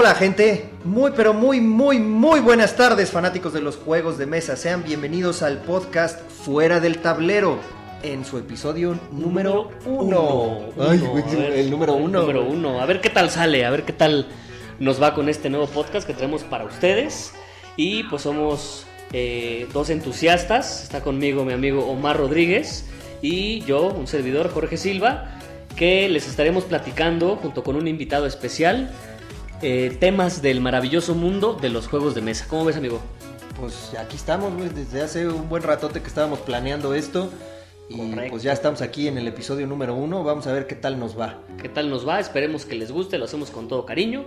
[0.00, 4.54] Hola gente, muy pero muy muy muy buenas tardes fanáticos de los juegos de mesa.
[4.54, 7.58] Sean bienvenidos al podcast Fuera del Tablero
[8.04, 10.68] en su episodio número uno.
[10.78, 12.20] Ay, ver, el número uno.
[12.20, 12.80] Número uno.
[12.80, 14.28] A ver qué tal sale, a ver qué tal
[14.78, 17.32] nos va con este nuevo podcast que traemos para ustedes.
[17.76, 20.84] Y pues somos eh, dos entusiastas.
[20.84, 22.84] Está conmigo mi amigo Omar Rodríguez
[23.20, 25.40] y yo, un servidor, Jorge Silva,
[25.74, 28.92] que les estaremos platicando junto con un invitado especial
[29.62, 32.46] eh, temas del maravilloso mundo de los juegos de mesa.
[32.48, 33.00] ¿Cómo ves, amigo?
[33.58, 37.30] Pues aquí estamos, güey, desde hace un buen ratote que estábamos planeando esto.
[37.88, 38.30] Y Correcto.
[38.30, 40.22] pues ya estamos aquí en el episodio número uno.
[40.22, 41.40] Vamos a ver qué tal nos va.
[41.60, 42.20] ¿Qué tal nos va?
[42.20, 44.26] Esperemos que les guste, lo hacemos con todo cariño.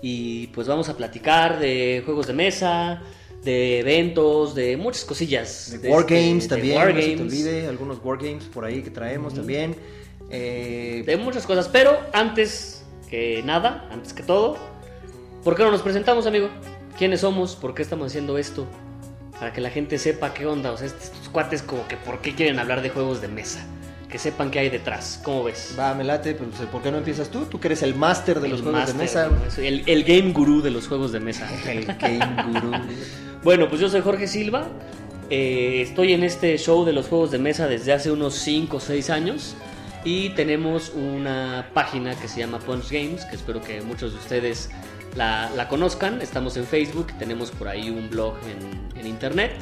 [0.00, 3.02] Y pues vamos a platicar de juegos de mesa,
[3.42, 5.72] de eventos, de muchas cosillas.
[5.72, 7.66] De de Wargames este, también, no se te olvide.
[7.66, 9.74] Algunos Wargames por ahí que traemos también.
[10.30, 11.68] Eh, de muchas cosas.
[11.68, 14.56] Pero antes que nada, antes que todo,
[15.44, 16.48] ¿por qué no nos presentamos, amigo?
[16.98, 17.56] ¿Quiénes somos?
[17.56, 18.66] ¿Por qué estamos haciendo esto?
[19.38, 20.72] Para que la gente sepa qué onda.
[20.72, 23.64] O sea, estos cuates como que por qué quieren hablar de juegos de mesa.
[24.10, 25.20] Que sepan qué hay detrás.
[25.22, 25.76] ¿Cómo ves?
[25.78, 27.44] Va, me late, pero pues, ¿por qué no empiezas tú?
[27.46, 29.30] Tú que eres el máster de los juegos de mesa.
[29.56, 31.48] El, el game gurú de los juegos de mesa.
[31.66, 32.72] El Game Guru.
[33.44, 34.66] Bueno, pues yo soy Jorge Silva.
[35.30, 38.80] eh, estoy en este show de los juegos de mesa desde hace unos 5 o
[38.80, 39.54] 6 años.
[40.04, 44.70] Y tenemos una página que se llama Punch Games, que espero que muchos de ustedes
[45.14, 46.22] la, conozcan.
[46.22, 48.34] Estamos en Facebook, tenemos por ahí un blog
[48.96, 49.52] en, internet.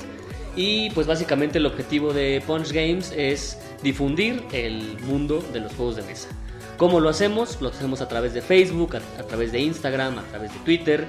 [0.54, 5.96] Y pues básicamente el objetivo de Punch Games es difundir el mundo de los juegos
[5.96, 6.28] de mesa.
[6.76, 7.60] ¿Cómo lo hacemos?
[7.60, 11.08] Lo hacemos a través de Facebook, a, a través de Instagram, a través de Twitter.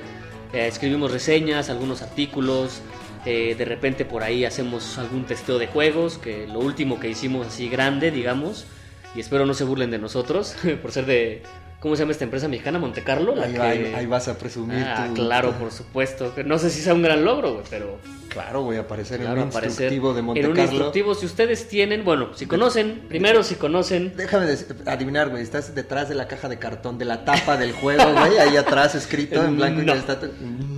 [0.53, 2.81] Eh, escribimos reseñas, algunos artículos.
[3.25, 7.47] eh, de repente por ahí hacemos algún testeo de juegos, que lo último que hicimos
[7.47, 8.65] así grande, digamos.
[9.15, 11.43] Y espero no se burlen de nosotros por ser de...
[11.79, 12.77] ¿Cómo se llama esta empresa mexicana?
[12.77, 13.33] Monte Carlo.
[13.33, 16.33] la Ahí, que- ahí- ahí vas a presumir Ah, tu- claro, por supuesto.
[16.45, 17.97] No sé si sea un gran logro, güey, pero
[18.27, 20.71] Claro, voy a aparecer claro, en un instructivo de Monte en un Carlo.
[20.71, 21.15] instructivo.
[21.15, 25.41] Si ustedes tienen, bueno, si conocen, primero si conocen Déjame des- adivinar, güey.
[25.41, 28.37] Estás detrás de la caja de cartón, de la tapa del juego, güey.
[28.39, 29.95] Ahí atrás escrito en blanco y No.
[29.95, 30.27] negro está.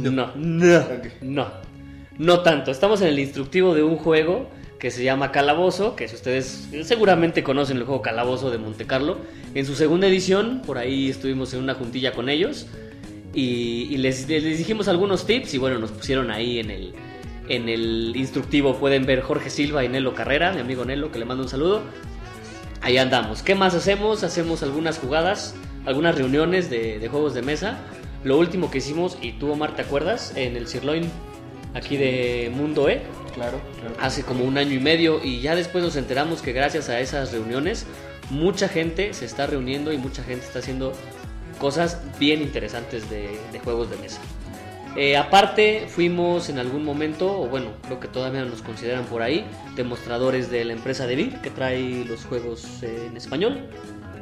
[0.03, 0.84] No, no,
[1.22, 1.47] no,
[2.19, 2.69] no tanto.
[2.69, 7.43] Estamos en el instructivo de un juego que se llama Calabozo, que si ustedes seguramente
[7.43, 9.19] conocen el juego Calabozo de Monte Carlo.
[9.53, 12.65] En su segunda edición, por ahí estuvimos en una juntilla con ellos
[13.31, 16.95] y, les, les dijimos algunos tips y bueno, nos pusieron ahí en el,
[17.47, 18.75] en el instructivo.
[18.77, 21.83] Pueden ver Jorge Silva y Nelo Carrera, mi amigo Nelo, que le mando un saludo.
[22.81, 23.43] Ahí andamos.
[23.43, 24.23] ¿Qué más hacemos?
[24.23, 25.53] Hacemos algunas jugadas,
[25.85, 27.77] algunas reuniones de, de juegos de mesa.
[28.23, 30.33] Lo último que hicimos, y tú Omar, ¿te acuerdas?
[30.35, 31.07] En el Sirloin,
[31.75, 33.03] aquí de Mundo E,
[33.33, 33.95] Claro, claro.
[33.99, 37.31] hace como un año y medio, y ya después nos enteramos que gracias a esas
[37.31, 37.85] reuniones,
[38.29, 40.93] mucha gente se está reuniendo y mucha gente está haciendo
[41.59, 44.19] cosas bien interesantes de, de juegos de mesa.
[44.97, 49.45] Eh, aparte, fuimos en algún momento, o bueno, creo que todavía nos consideran por ahí,
[49.75, 53.69] demostradores de la empresa Devir, que trae los juegos eh, en español,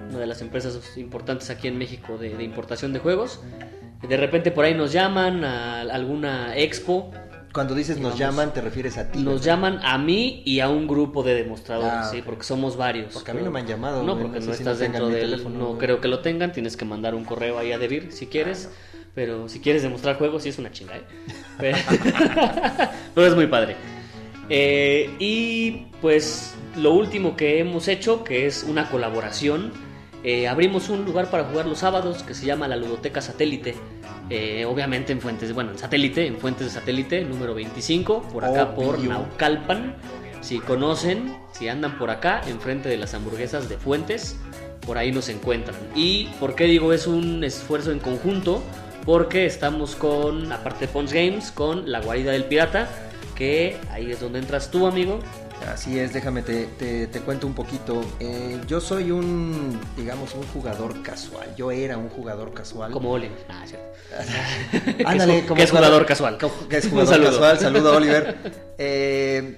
[0.10, 3.42] una de las empresas importantes aquí en México de, de importación de juegos.
[4.08, 7.12] De repente por ahí nos llaman a alguna expo,
[7.60, 9.20] Cuando dices nos Digamos, llaman, te refieres a ti.
[9.20, 9.46] nos ¿verdad?
[9.46, 12.24] llaman a mí y a un grupo de demostradores, Ah, sí, ok.
[12.26, 13.14] porque somos varios.
[13.14, 15.02] Porque a mí no me han llamado, No, porque no no, si estás no tengan
[15.02, 15.30] dentro del.
[15.32, 15.80] teléfono, no güey.
[15.80, 18.70] creo que lo tengan, tienes que mandar un correo ahí a Debir si quieres.
[19.14, 21.04] Pero si quieres demostrar juegos, sí es una chinga, ¿eh?
[21.58, 21.78] Pero,
[23.16, 23.76] pero es muy padre.
[24.50, 29.74] Eh, y pues lo último que hemos hecho, que es una colaboración,
[30.24, 33.76] eh, abrimos un lugar para jugar los sábados que se llama la Ludoteca Satélite.
[34.30, 38.76] Eh, obviamente en Fuentes, bueno, en satélite, en Fuentes de Satélite, número 25, por acá
[38.76, 39.10] por Obvio.
[39.10, 39.96] Naucalpan.
[40.42, 44.38] Si conocen, si andan por acá, enfrente de las hamburguesas de Fuentes,
[44.86, 45.76] por ahí nos encuentran.
[45.96, 48.62] ¿Y por qué digo es un esfuerzo en conjunto?
[49.06, 52.90] Porque estamos con, aparte de Punch Games, con La Guarida del Pirata,
[53.36, 55.20] que ahí es donde entras tú, amigo.
[55.68, 58.02] Así es, déjame te, te- te cuento un poquito.
[58.20, 61.54] Eh, yo soy un, digamos, un jugador casual.
[61.56, 62.92] Yo era un jugador casual.
[62.92, 63.30] Como Oli.
[63.50, 63.86] Ah, cierto.
[65.06, 66.38] Ándale, que como es jugador casual.
[66.70, 67.30] Que es jugador saludo.
[67.32, 67.60] casual.
[67.60, 68.38] Saludo, Oliver.
[68.82, 69.58] Eh,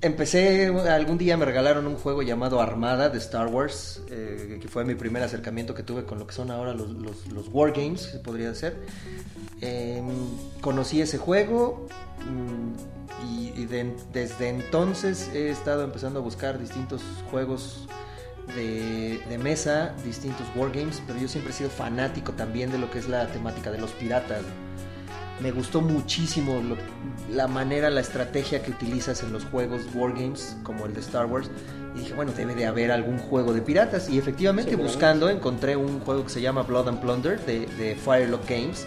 [0.00, 4.86] empecé, algún día me regalaron un juego llamado Armada de Star Wars, eh, que fue
[4.86, 8.48] mi primer acercamiento que tuve con lo que son ahora los, los, los Wargames, podría
[8.48, 8.72] decir.
[9.60, 10.02] Eh,
[10.62, 11.86] conocí ese juego
[12.26, 12.93] mm,
[13.24, 17.86] y, y de- desde entonces he estado empezando a buscar distintos juegos
[18.54, 22.98] de, de mesa, distintos wargames, pero yo siempre he sido fanático también de lo que
[22.98, 24.42] es la temática de los piratas.
[25.40, 26.76] Me gustó muchísimo lo-
[27.34, 31.50] la manera, la estrategia que utilizas en los juegos wargames, como el de Star Wars.
[31.96, 34.08] Y dije, bueno, debe de haber algún juego de piratas.
[34.08, 38.48] Y efectivamente, buscando, encontré un juego que se llama Blood and Plunder de, de Firelock
[38.48, 38.86] Games.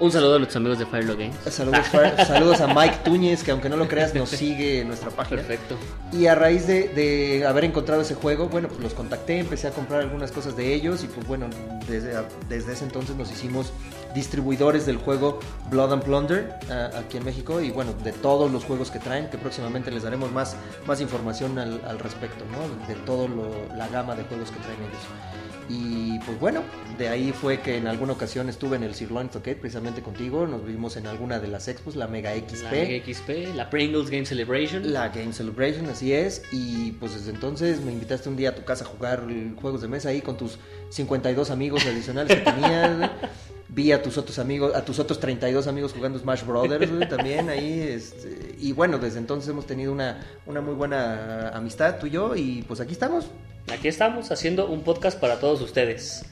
[0.00, 1.36] Un saludo a nuestros amigos de Firelog Games.
[1.50, 1.86] Saludos,
[2.26, 5.42] saludos a Mike Túñez, que aunque no lo creas, nos sigue en nuestra página.
[5.42, 5.76] Perfecto.
[6.12, 9.72] Y a raíz de, de haber encontrado ese juego, bueno, pues los contacté, empecé a
[9.72, 11.48] comprar algunas cosas de ellos y pues bueno,
[11.88, 12.14] desde,
[12.48, 13.72] desde ese entonces nos hicimos
[14.14, 18.64] distribuidores del juego Blood and Plunder ah, aquí en México y bueno, de todos los
[18.64, 20.54] juegos que traen, que próximamente les daremos más,
[20.86, 22.86] más información al, al respecto, ¿no?
[22.86, 23.28] De toda
[23.76, 25.47] la gama de juegos que traen ellos.
[25.68, 26.62] Y pues bueno,
[26.96, 30.64] de ahí fue que en alguna ocasión estuve en el Sirloin Toquet precisamente contigo, nos
[30.64, 32.62] vimos en alguna de las expos, la Mega XP.
[32.62, 34.92] La Mega XP, la Pringles Game Celebration.
[34.92, 36.42] La Game Celebration, así es.
[36.52, 39.26] Y pues desde entonces me invitaste un día a tu casa a jugar
[39.60, 40.58] juegos de mesa ahí con tus
[40.90, 43.10] 52 amigos adicionales que tenías.
[43.70, 47.50] Vi a tus otros amigos, a tus otros 32 amigos jugando Smash Brothers güey, también
[47.50, 47.80] ahí.
[47.80, 52.34] este, y bueno, desde entonces hemos tenido una, una muy buena amistad tú y yo.
[52.34, 53.26] Y pues aquí estamos.
[53.70, 56.24] Aquí estamos haciendo un podcast para todos ustedes.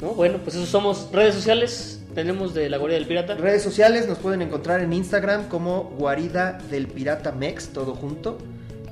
[0.00, 0.10] ¿No?
[0.10, 2.00] Bueno, pues eso somos redes sociales.
[2.14, 3.34] Tenemos de la Guardia del Pirata.
[3.34, 8.38] Redes sociales nos pueden encontrar en Instagram como Guarida del Pirata Mex, todo junto.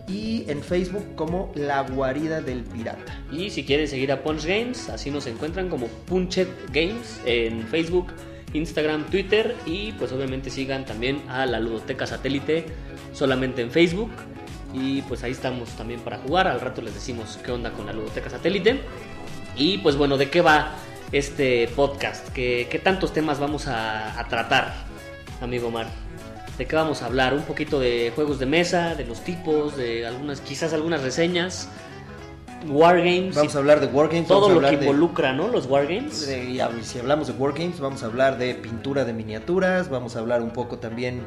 [0.07, 3.21] Y en Facebook como La Guarida del Pirata.
[3.33, 8.13] Y si quieren seguir a Punch Games, así nos encuentran como Punchet Games en Facebook,
[8.53, 12.67] Instagram, Twitter y pues obviamente sigan también a la Ludoteca Satélite
[13.13, 14.11] solamente en Facebook.
[14.73, 16.49] Y pues ahí estamos también para jugar.
[16.49, 18.81] Al rato les decimos qué onda con la Ludoteca Satélite.
[19.57, 20.75] Y pues bueno, ¿de qué va
[21.13, 22.29] este podcast?
[22.31, 24.75] ¿Qué, qué tantos temas vamos a, a tratar,
[25.41, 26.04] amigo Mar?
[26.59, 27.35] ¿De qué vamos a hablar?
[27.35, 31.69] Un poquito de juegos de mesa, de los tipos, de algunas, quizás algunas reseñas,
[32.69, 34.27] wargames, Vamos a hablar de Wargames.
[34.29, 35.49] todo lo que de- involucra, ¿no?
[35.49, 36.27] Los wargames.
[36.27, 40.19] de- y si hablamos de Wargames, vamos a hablar de pintura de miniaturas, vamos a
[40.21, 41.23] hablar un poco también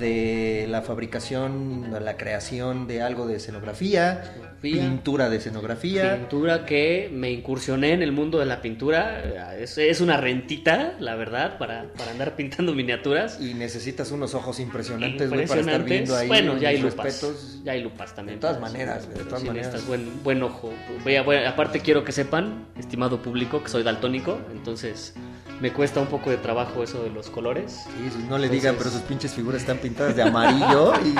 [0.00, 4.82] de la fabricación, la creación de algo de escenografía, Escenografía.
[4.82, 6.16] pintura de escenografía.
[6.18, 9.54] Pintura que me incursioné en el mundo de la pintura.
[9.58, 13.38] Es, es una rentita, la verdad, para, para andar pintando miniaturas.
[13.40, 15.90] Y necesitas unos ojos impresionantes, güey, para estar Impresionantes.
[15.90, 16.28] viendo ahí.
[16.28, 17.04] bueno, ya hay lupas.
[17.06, 17.58] respetos.
[17.64, 18.36] Ya hay lupas también.
[18.38, 19.86] De todas pero- maneras, de todas sí maneras.
[19.86, 20.72] buen, buen ojo.
[21.04, 25.14] Voy a- voy aparte quiero que sepan, estimado público, que soy daltónico, entonces
[25.60, 27.84] me cuesta un poco de trabajo eso de los colores.
[27.86, 31.14] Sí, sus- no le Entonces- digan, pero sus pinches figuras están pintadas de amarillo y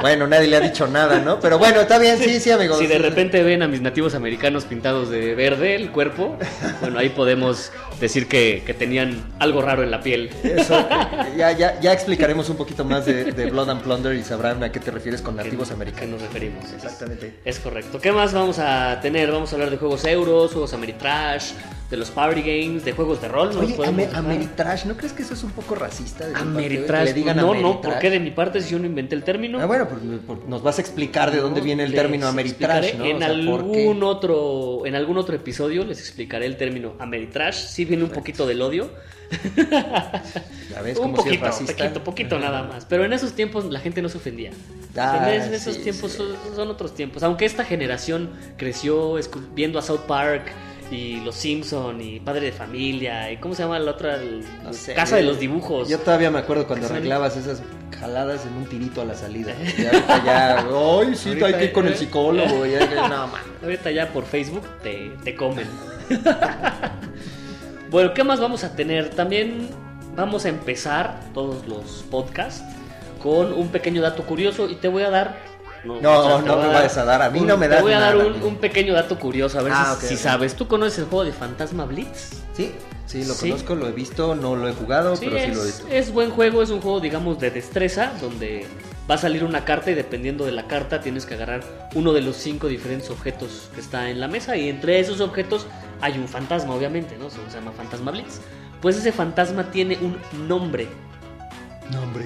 [0.00, 1.38] bueno, nadie le ha dicho nada, ¿no?
[1.40, 2.78] Pero bueno, está bien, sí, sí, amigos.
[2.78, 6.36] Si de repente ven a mis nativos americanos pintados de verde el cuerpo,
[6.80, 7.70] bueno, ahí podemos
[8.00, 10.30] decir que, que tenían algo raro en la piel.
[10.42, 10.86] Eso,
[11.36, 14.72] ya, ya, ya explicaremos un poquito más de, de Blood and Plunder y sabrán a
[14.72, 16.20] qué te refieres con nativos que americanos.
[16.20, 16.64] nos referimos.
[16.64, 17.38] Es- Exactamente.
[17.44, 18.00] Es correcto.
[18.00, 19.30] ¿Qué más vamos a tener?
[19.30, 21.52] Vamos a hablar de juegos euros, juegos Ameritrash,
[21.90, 23.52] de los party games, de juegos de rol.
[23.54, 23.60] ¿no?
[23.60, 24.24] Oye, Podemos Ame- dejar.
[24.24, 26.26] Ameritrash, ¿no crees que eso es un poco racista?
[26.26, 27.04] de Ameritrash.
[27.04, 27.80] le digan no, no.
[27.80, 29.60] ¿por qué de mi parte si yo no inventé el término?
[29.60, 32.94] Ah, bueno, pues, pues, nos vas a explicar de dónde No, viene el término Ameritrash,
[32.94, 33.04] ¿no?
[33.04, 37.54] En algún otro, en algún otro episodio les explicaré el término Ameritrash.
[37.56, 38.90] Sí viene un poquito del odio.
[40.70, 41.74] Ya ves un cómo si es poquito, racista.
[41.76, 42.84] poquito, poquito nada más.
[42.86, 44.50] Pero en esos tiempos la gente no se ofendía.
[44.96, 46.18] Ah, en esos sí, tiempos sí.
[46.18, 47.22] Son, son otros tiempos.
[47.22, 49.14] Aunque esta generación creció
[49.54, 50.42] viendo a South Park
[50.90, 54.72] y Los Simpson y Padre de Familia y cómo se llama la otra El- No
[54.72, 55.88] sé, Casa de los Dibujos.
[55.88, 57.62] Yo todavía me acuerdo cuando arreglabas esas
[57.98, 59.52] jaladas en un tirito a la salida.
[59.78, 62.66] Y ahorita ya, ay, sí, Ahorita hay que ir con el ya- psicólogo.
[62.66, 63.40] Ya, ya, no, man.
[63.62, 65.66] Ahorita ya por Facebook te, te comen.
[67.90, 69.10] bueno, ¿qué más vamos a tener?
[69.10, 69.68] También
[70.16, 72.62] vamos a empezar todos los podcasts
[73.22, 75.53] con un pequeño dato curioso y te voy a dar...
[75.84, 77.92] No, te no me vayas a dar, a mí un- no me Te das voy
[77.92, 80.54] a dar nada, un, pequeño dato curioso, a ver Ah, si, sabes.
[80.54, 82.30] ¿Tú conoces el juego de Fantasma Blitz?
[82.54, 82.72] Sí,
[83.06, 83.48] sí, lo Sí.
[83.50, 85.86] conozco, lo he visto, no lo he jugado, Sí, pero sí lo he visto.
[85.90, 88.66] es buen juego, es un juego, digamos, de destreza, donde
[89.10, 91.62] va a salir una carta y dependiendo de la carta tienes que agarrar
[91.94, 95.66] uno de los cinco diferentes objetos que está en la mesa y entre esos objetos
[96.00, 97.28] hay un fantasma, obviamente, ¿no?
[97.30, 98.40] Se llama Fantasma Blitz.
[98.80, 100.16] Pues ese fantasma tiene un
[100.48, 100.88] nombre.
[101.90, 102.24] Nombre.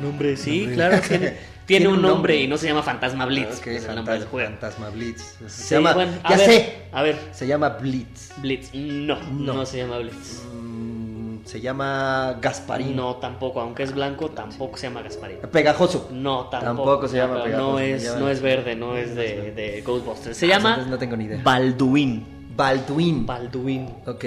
[0.00, 0.74] Nombre, sí, Nombre.
[0.74, 1.36] claro, tiene,
[1.78, 2.36] tiene un nombre nombre.
[2.42, 4.50] y no se llama Fantasma Blitz, Ok, que es el nombre del fantasma, juego.
[4.50, 5.22] fantasma Blitz.
[5.46, 8.32] Se Sí, llama, bueno, ya ver, sé, A ver, se llama Blitz.
[8.38, 9.66] Blitz, no, no, No.
[9.66, 10.42] se llama Blitz.
[10.52, 12.94] Mm, se llama Gasparín.
[12.94, 15.38] No, tampoco, aunque es blanco, tampoco se llama Gasparín.
[15.50, 16.08] Pegajoso.
[16.12, 16.66] No, tampoco.
[16.76, 20.36] Tampoco se llama pegajoso, No es, llama- no es verde, no es de, de Ghostbusters.
[20.36, 21.40] Se Ah, llama no tengo ni idea.
[21.42, 22.40] Balduin.
[22.56, 23.24] Balduin.
[23.24, 23.88] Balduin.
[24.06, 24.24] ok.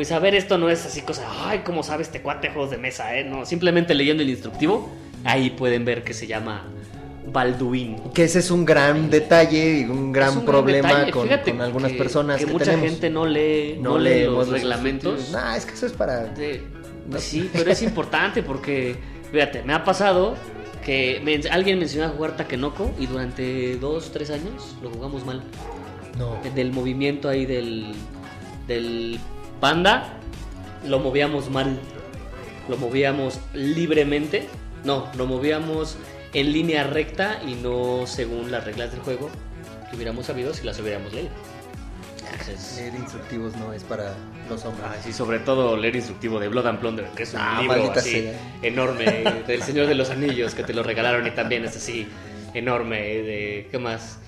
[0.00, 2.78] Y saber esto no es así cosa, ay, ¿cómo sabe este cuate de juegos de
[2.78, 3.22] mesa, eh?
[3.22, 4.90] No, simplemente leyendo el instructivo,
[5.26, 6.62] ahí pueden ver que se llama
[7.32, 7.96] Balduin.
[8.14, 11.28] Que ese es un gran detalle y un gran un problema con,
[11.60, 12.88] algunas que- personas que, que, mucha tenemos.
[12.90, 15.30] gente no lee, no no lee los los reglamentos.
[15.32, 16.24] Nah, es que eso es para.
[16.26, 16.62] De-
[17.10, 18.96] pues sí, pero es importante porque,
[19.32, 20.34] fíjate, me ha pasado
[20.84, 25.42] que me- alguien mencionó a jugar Takenoko y durante dos, tres años lo jugamos mal.
[26.16, 26.38] No.
[26.54, 27.92] Del movimiento ahí del,
[28.66, 29.18] del
[29.60, 30.14] panda,
[30.86, 31.78] lo movíamos mal.
[32.68, 34.48] lo movíamos libremente.
[34.86, 35.98] No, lo movíamos
[36.32, 39.28] en línea recta y no según las reglas del juego
[39.90, 41.30] que hubiéramos sabido si las hubiéramos leído.
[42.32, 44.14] Entonces, Leer instructivos no es para
[44.48, 44.86] los hombres.
[44.88, 47.90] Ah, sí, sobre todo leer instructivo de Blood and Plunder, que es un Ah, libro
[47.92, 48.32] así sea.
[48.62, 49.04] enorme
[49.46, 52.06] del Señor de los Anillos que te lo regalaron y también es así
[52.54, 54.18] enorme de ¿qué más?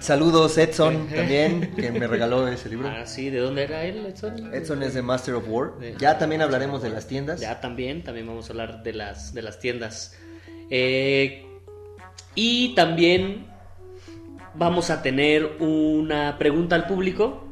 [0.00, 2.88] Saludos Edson también, que me regaló ese libro.
[2.88, 4.54] Ah, sí, ¿de dónde era él, Edson?
[4.54, 5.72] Edson es de Master of War.
[5.98, 7.40] Ya también hablaremos de las tiendas.
[7.40, 10.16] Ya también, también vamos a hablar de las de las tiendas.
[10.70, 11.46] Eh,
[12.34, 13.46] y también
[14.54, 17.44] vamos a tener una pregunta al público.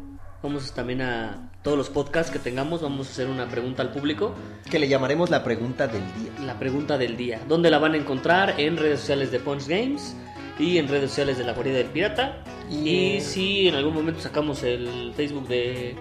[0.42, 4.34] Vamos también a todos los podcasts que tengamos, vamos a hacer una pregunta al público.
[4.70, 6.44] Que le llamaremos la pregunta del día.
[6.44, 7.40] la pregunta del día.
[7.48, 8.60] ¿Dónde la van a encontrar?
[8.60, 10.14] En redes sociales de Punch Games
[10.58, 12.38] y en redes sociales de la guarida del pirata.
[12.70, 15.96] Y- Y, si en algún momento sacamos el Facebook de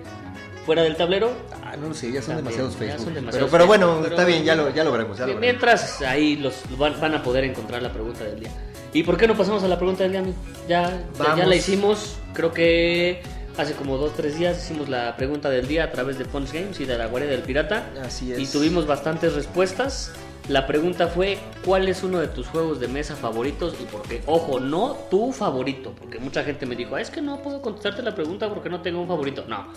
[0.65, 1.31] fuera del tablero.
[1.63, 3.03] Ah, no lo sé, ya son También, demasiados Facebook.
[3.03, 5.17] son demasiados pero, pero bueno, Facebook, pero- está bien, ya lo, ya lo veremos.
[5.17, 5.41] Ya lo veremos.
[5.41, 8.49] Mientras ahí los van, van a poder encontrar la pregunta del día.
[8.93, 10.35] ¿Y por qué no pasamos a la pregunta del día, amigo?
[10.69, 13.21] Ya, ya, ya la hicimos, creo que
[13.57, 16.79] hace como dos, tres días hicimos la pregunta del día a través de Punch Games
[16.79, 17.89] y de la guardia del pirata.
[18.05, 18.39] Así es.
[18.39, 20.13] Y tuvimos bastantes respuestas.
[20.49, 24.21] La pregunta fue, ¿cuál es uno de tus juegos de mesa favoritos y por qué?
[24.25, 28.01] Ojo, no tu favorito, porque mucha gente me dijo, "Ah, es que no puedo contestarte
[28.01, 29.45] la pregunta porque no tengo un favorito.
[29.47, 29.67] No,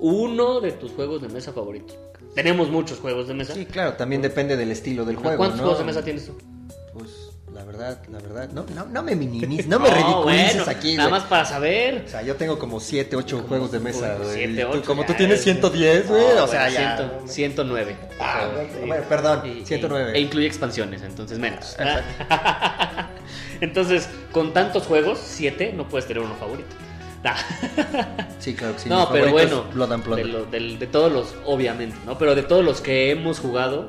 [0.00, 1.96] uno de tus juegos de mesa favoritos.
[2.34, 3.54] Tenemos muchos juegos de mesa.
[3.54, 5.36] Sí, claro, también depende del estilo del juego.
[5.36, 5.64] ¿Cuántos ¿no?
[5.64, 6.32] juegos de mesa tienes tú?
[7.58, 10.94] La verdad, la verdad, no, no, no me minimices, no me ridiculices bueno, aquí.
[10.96, 11.20] Nada güey.
[11.20, 12.04] más para saber.
[12.06, 14.36] O sea, yo tengo como 7, 8 juegos de mesa, Como güey.
[14.36, 16.96] siete, tú- ocho, como tú tienes es- 110, güey, No, o sea, bueno, ya.
[16.96, 17.96] ciento- 109.
[18.20, 18.48] Ah,
[18.80, 20.12] Y- bueno, perdón, y- y- 109.
[20.16, 21.76] E incluye expansiones, entonces menos.
[23.60, 26.68] entonces, con tantos juegos, 7, no puedes tener uno favorito.
[27.24, 27.34] Nah.
[28.38, 28.88] Sí, claro que sí.
[28.88, 32.16] no, pero bueno, Blood and de, lo- de todos los, obviamente, ¿no?
[32.16, 33.88] Pero de todos los que hemos jugado,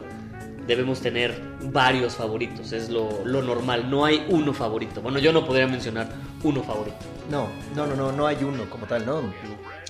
[0.67, 1.39] debemos tener
[1.71, 5.01] varios favoritos, es lo, lo normal, no hay uno favorito.
[5.01, 6.09] Bueno, yo no podría mencionar
[6.43, 6.97] uno favorito.
[7.29, 9.21] No, no, no, no, no hay uno como tal, ¿no?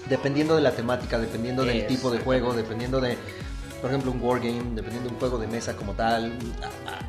[0.08, 3.18] Dependiendo de la temática, dependiendo del tipo de juego, dependiendo de,
[3.82, 6.34] por ejemplo, un wargame, dependiendo de un juego de mesa como tal,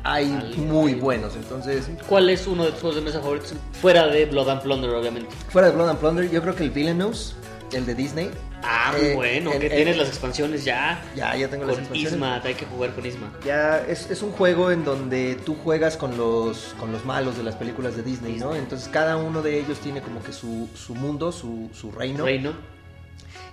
[0.03, 1.35] hay Algo muy buenos.
[1.35, 3.53] Entonces, ¿Cuál es uno de tus juegos de mesa favoritos?
[3.81, 5.29] Fuera de Blood and Plunder, obviamente.
[5.49, 7.35] fuera de Blood and Plunder, yo creo que el Villainous,
[7.73, 8.31] el de Disney.
[8.63, 11.01] Ah, muy eh, bueno, el- que el- tienes las expansiones ya.
[11.15, 12.13] Ya, ya tengo las expansiones.
[12.13, 13.31] Isma, hay que jugar con Isma.
[13.45, 17.43] Ya es, es un juego en donde tú juegas con los, con los malos de
[17.43, 18.55] las películas de Disney, ¿no?
[18.55, 22.53] Entonces cada uno de ellos tiene como que su, su mundo, su, su reino, Reino.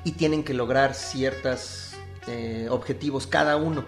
[0.04, 1.84] y tienen que lograr ciertos
[2.70, 3.84] objetivos cada uno.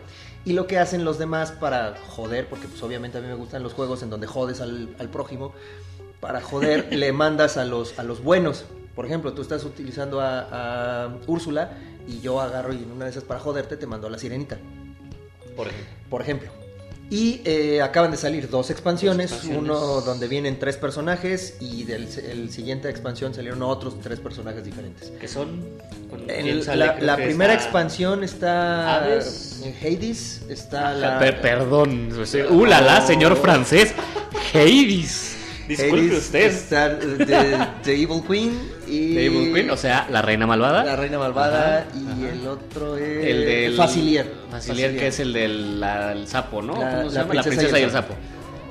[0.46, 3.62] Y lo que hacen los demás para joder, porque pues obviamente a mí me gustan
[3.62, 5.52] los juegos en donde jodes al, al prójimo,
[6.20, 8.64] para joder le mandas a los, a los buenos.
[9.00, 11.70] Por ejemplo, tú estás utilizando a, a Úrsula
[12.06, 14.58] y yo agarro y en una de esas para joderte te mando a la sirenita
[15.56, 15.88] Por ejemplo.
[16.10, 16.50] por ejemplo.
[17.08, 19.70] Y eh, acaban de salir dos expansiones, Dos expansiones.
[19.70, 25.10] uno donde vienen tres personajes y del el siguiente expansión salieron otros tres personajes diferentes.
[25.18, 25.62] Que son.
[26.10, 26.84] con- En ¿quién el- sale?
[26.84, 29.62] la la que primera está- expansión está Hades.
[29.64, 32.10] en Hades, está la Per- perdón.
[32.50, 33.94] Uh, la, la, señor francés.
[34.52, 35.38] Hades.
[35.76, 36.52] Disculpe usted.
[36.72, 40.84] eh, The, The Evil Queen y The Evil Queen, o sea, la reina malvada.
[40.84, 42.32] la reina malvada Ajá, y ajá.
[42.32, 43.76] el otro es el del.
[43.76, 44.34] Facilier.
[44.50, 46.80] Facilier, que es el del la- el sapo, ¿no?
[46.80, 47.34] La- ¿Cómo se la llama?
[47.34, 48.14] La princesa y el sapo.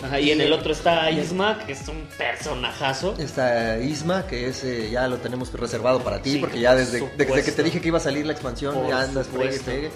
[0.01, 3.15] Ajá, y en el otro está Isma, que es un personajazo.
[3.19, 7.43] Está Isma, que ese ya lo tenemos reservado para ti, Sí, porque ya desde, desde
[7.43, 9.91] que te dije que iba a salir la expansión, Por ya andas fregue, fregue.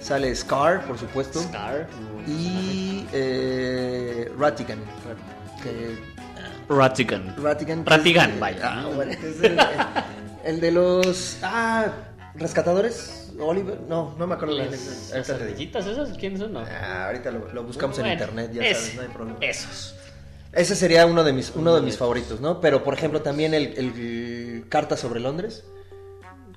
[0.00, 1.42] Sale Scar, por supuesto.
[1.42, 1.86] Scar.
[2.26, 4.78] Y eh, Ratigan.
[5.62, 5.98] Que,
[6.68, 7.34] Ratigan.
[7.42, 7.80] Ratigan.
[7.80, 8.60] es Ratigan, vaya.
[8.80, 9.58] Ah, bueno, que es el,
[10.44, 11.38] el de los.
[11.42, 11.86] Ah,
[12.34, 13.32] rescatadores.
[13.38, 13.78] Oliver.
[13.88, 14.56] No, no me acuerdo.
[14.56, 16.52] Las, las ardillitas esas, ¿quiénes son?
[16.54, 16.60] No.
[16.60, 19.38] Ah, ahorita lo, lo buscamos en internet, ya es- sabes, no hay problema.
[19.42, 19.94] Esos.
[20.52, 22.60] Ese sería uno de mis, uno de mis favoritos, ¿no?
[22.62, 25.64] Pero, por ejemplo, también el, el Carta sobre Londres.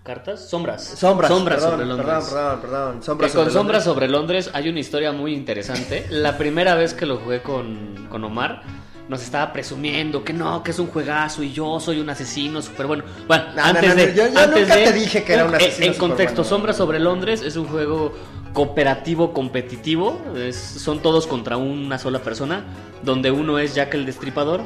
[0.03, 0.47] ¿Cartas?
[0.49, 0.85] Sombras.
[0.85, 1.29] Sombras.
[1.29, 2.07] Sombras perdón, sobre Londres.
[2.07, 2.99] Perdón, perdón, perdón.
[2.99, 3.83] Que Sombras con sobre Sombras Londres.
[3.83, 6.05] sobre Londres hay una historia muy interesante.
[6.09, 8.63] La primera vez que lo jugué con, con Omar,
[9.09, 12.85] nos estaba presumiendo que no, que es un juegazo y yo soy un asesino súper
[12.85, 13.03] bueno.
[13.27, 14.13] Bueno, No, antes no, no, de.
[14.15, 16.49] yo- yo antes nunca de- te dije que era un en- asesino En, contexto, bueno.
[16.49, 18.13] Sombras sobre Londres es un juego
[18.53, 20.21] cooperativo competitivo.
[20.35, 22.63] es- son todos contra una sola persona.
[23.03, 24.61] Donde uno es Jack el Destripador.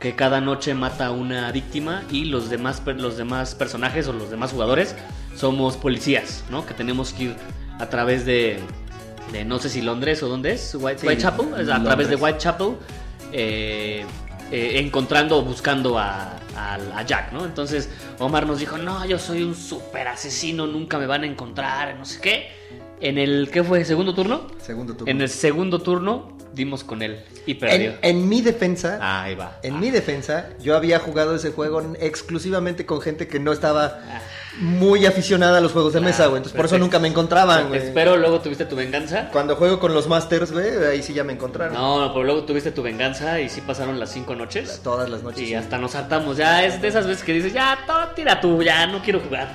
[0.00, 2.02] Que cada noche mata a una víctima.
[2.10, 4.94] Y los demás, los demás personajes o los demás jugadores
[5.36, 6.66] somos policías, ¿no?
[6.66, 7.36] Que tenemos que ir
[7.78, 8.58] a través de.
[9.32, 10.74] de no sé si Londres o dónde es.
[10.78, 11.46] White, Sí, Whitechapel.
[11.54, 11.82] a Londres.
[11.84, 12.68] través de Whitechapel.
[13.36, 14.04] Eh,
[14.52, 17.44] eh, encontrando o buscando a, a- a Jack, ¿no?
[17.44, 17.88] Entonces
[18.20, 22.04] Omar nos dijo, no, yo soy un super asesino, nunca me van a encontrar, no
[22.04, 22.48] sé qué.
[23.00, 23.84] En el, ¿qué fue?
[23.84, 24.46] ¿Segundo turno?
[24.62, 25.10] Segundo turno.
[25.10, 27.90] En el segundo turno dimos con él y perdió.
[28.02, 29.58] En, en mi defensa, Ahí va.
[29.64, 29.78] en Ah.
[29.78, 34.22] mi defensa, yo había jugado ese juego exclusivamente con gente que no estaba Ah.
[34.58, 36.38] Muy aficionada a los juegos de mesa, güey.
[36.38, 37.80] Entonces por eso nunca me encontraban, güey.
[37.80, 39.28] Espero luego tuviste tu venganza.
[39.32, 41.74] Cuando juego con los Masters, güey, ahí sí ya me encontraron.
[41.74, 44.80] No, no, pero luego tuviste tu venganza y sí pasaron las cinco noches.
[44.82, 45.42] Todas las noches.
[45.42, 45.54] Y sí.
[45.54, 46.36] hasta nos hartamos.
[46.36, 49.48] Ya es de esas veces que dices, ya, todo, tira tú, ya no quiero jugar.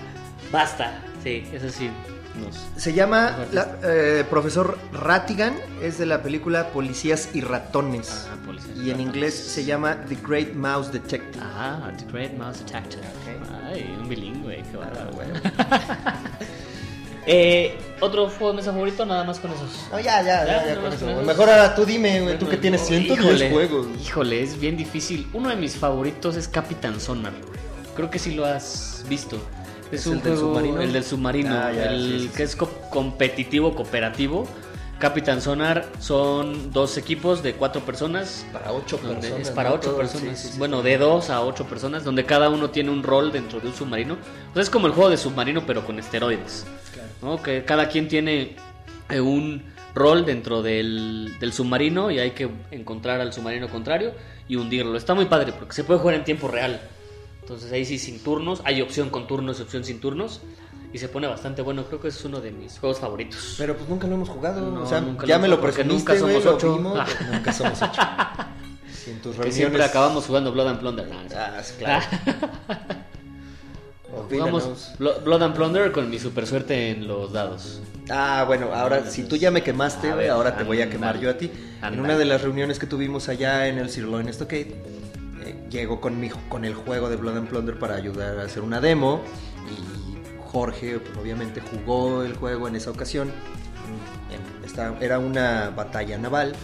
[0.52, 1.02] Basta.
[1.24, 1.90] Sí, eso sí.
[2.36, 2.56] Nos...
[2.82, 8.28] Se llama la- eh, Profesor Rattigan, es de la película Policías y Ratones.
[8.32, 11.44] Ah, Policías y y en inglés se llama The Great Mouse Detective.
[11.44, 13.02] Ah, The Great Mouse Detective.
[13.66, 15.12] Ay, un bilingüe, qué bárbaro.
[15.58, 16.14] Ah,
[17.26, 19.06] eh, ¿Otro juego de mesa favorito?
[19.06, 19.70] Nada más con esos.
[19.92, 21.22] No, ya, ya, con eso.
[21.24, 23.88] Mejor ahora tú dime, güey, tú que tienes Bueno, 110 híjole, juegos.
[24.02, 25.28] Híjole, es bien difícil.
[25.34, 27.34] Uno de mis favoritos es Capitán Sonar.
[27.96, 29.38] Creo que sí lo has visto.
[29.92, 30.82] Es, ¿Es un el del juego- submarino?
[30.82, 31.56] El del submarino.
[31.56, 32.44] Ah, ya, el sí, sí, que sí.
[32.44, 34.48] es co- competitivo, cooperativo.
[35.00, 38.46] Capitán Sonar son dos equipos de cuatro personas.
[38.52, 39.40] Para ocho personas.
[39.40, 39.76] es para ¿no?
[39.76, 40.56] ocho Todo, personas.
[40.58, 43.74] bueno, de dos a ocho personas, donde cada uno tiene un rol dentro de un
[43.74, 44.16] submarino.
[44.16, 46.66] O sea, es como el juego de submarino, pero con esteroides.
[47.22, 47.42] ¿no?
[47.42, 48.58] Que cada quien tiene
[49.10, 49.64] eh, un
[49.96, 54.12] rol dentro del, del submarino y hay que encontrar al submarino contrario
[54.50, 54.98] y hundirlo.
[54.98, 56.80] Está muy padre porque se puede jugar en tiempo real.
[57.50, 60.42] Entonces ahí sí sin turnos, hay opción con turnos y opción sin turnos.
[60.94, 63.56] Y se pone bastante bueno, creo que es uno de mis juegos favoritos.
[63.58, 64.70] Pero pues nunca lo hemos jugado.
[64.70, 66.78] No, o sea, nunca ya lo me lo presumiste, nunca somos ocho.
[66.78, 67.06] vimos, Ah.
[67.18, 68.02] pero nunca somos ocho.
[69.04, 71.08] Si en tus que siempre acabamos jugando Blood and Plunder.
[71.08, 72.06] Nah, Ah, sí, claro.
[74.30, 77.82] Jugamos Blood and Plunder con mi super suerte en los dados.
[78.12, 80.90] Ah, bueno, ahora si tú ya me quemaste, A güey, ver, ahora te voy a
[80.90, 81.50] quemar yo a ti.
[81.82, 84.99] En una de las reuniones que tuvimos allá en el Sirloin Stockade,
[85.70, 88.80] llegó con, mi, con el juego de Blood and Plunder para ayudar a hacer una
[88.82, 89.22] demo
[89.70, 90.18] y
[90.52, 93.32] Jorge, pues, obviamente, jugó el juego en esa ocasión.
[94.66, 96.56] Esta- era una batalla naval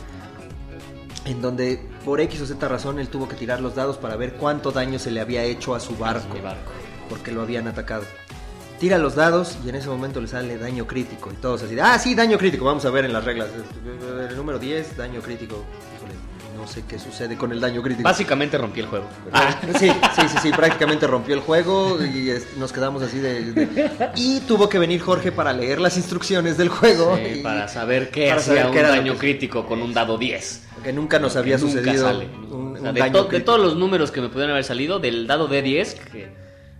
[1.26, 4.34] en donde por X o Z razón él tuvo que tirar los dados para ver
[4.34, 6.72] cuánto daño se le había hecho a su barco barco.
[7.10, 8.04] porque lo habían atacado.
[8.80, 11.32] Tira los dados y en ese momento le sale daño crítico.
[11.32, 12.65] Y todos así, ah, sí, daño crítico.
[12.65, 13.48] Vamos a ver en las reglas.
[14.30, 15.63] El número 10, daño crítico.
[16.65, 18.01] No sé qué sucede con el daño crítico.
[18.01, 19.06] Básicamente rompí el juego.
[19.32, 23.51] Ah, Sí, sí, sí, sí, prácticamente rompió el juego y es- nos quedamos así de,
[23.54, 27.17] de- Y tuvo que venir Jorge para leer las instrucciones del juego.
[27.17, 29.93] Sí, y- para saber qué para hacía saber qué un daño que- crítico con un
[29.93, 30.63] dado 10.
[30.84, 32.25] Que nunca nos había nunca sucedido sale.
[32.49, 33.45] un, O sea, un de, daño to- de crítico.
[33.45, 36.30] todos los números que me pudieron haber salido, del dado de 10, que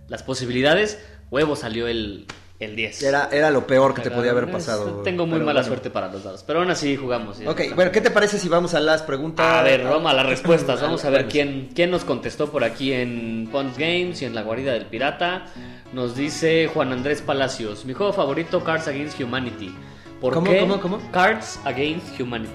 [0.08, 0.98] las posibilidades,
[1.30, 2.26] huevo salió el,
[2.58, 3.02] el 10.
[3.02, 5.02] Era, era lo peor que te podía haber pasado.
[5.02, 5.66] Tengo muy mala bueno.
[5.66, 7.40] suerte para los dados, pero aún así jugamos.
[7.46, 9.44] Ok, bueno, ¿qué te parece si vamos a las preguntas?
[9.46, 10.80] A ver, vamos a las respuestas.
[10.80, 14.34] Vamos a ver Bueno, quién, quién nos contestó por aquí en Punch Games y en
[14.34, 15.46] la guarida del pirata.
[15.92, 17.84] Nos dice Juan Andrés Palacios.
[17.84, 19.74] Mi juego favorito, Cards Against Humanity.
[20.20, 20.60] ¿Por ¿Cómo, qué?
[20.60, 21.00] cómo, cómo?
[21.12, 22.52] Cards Against Humanity.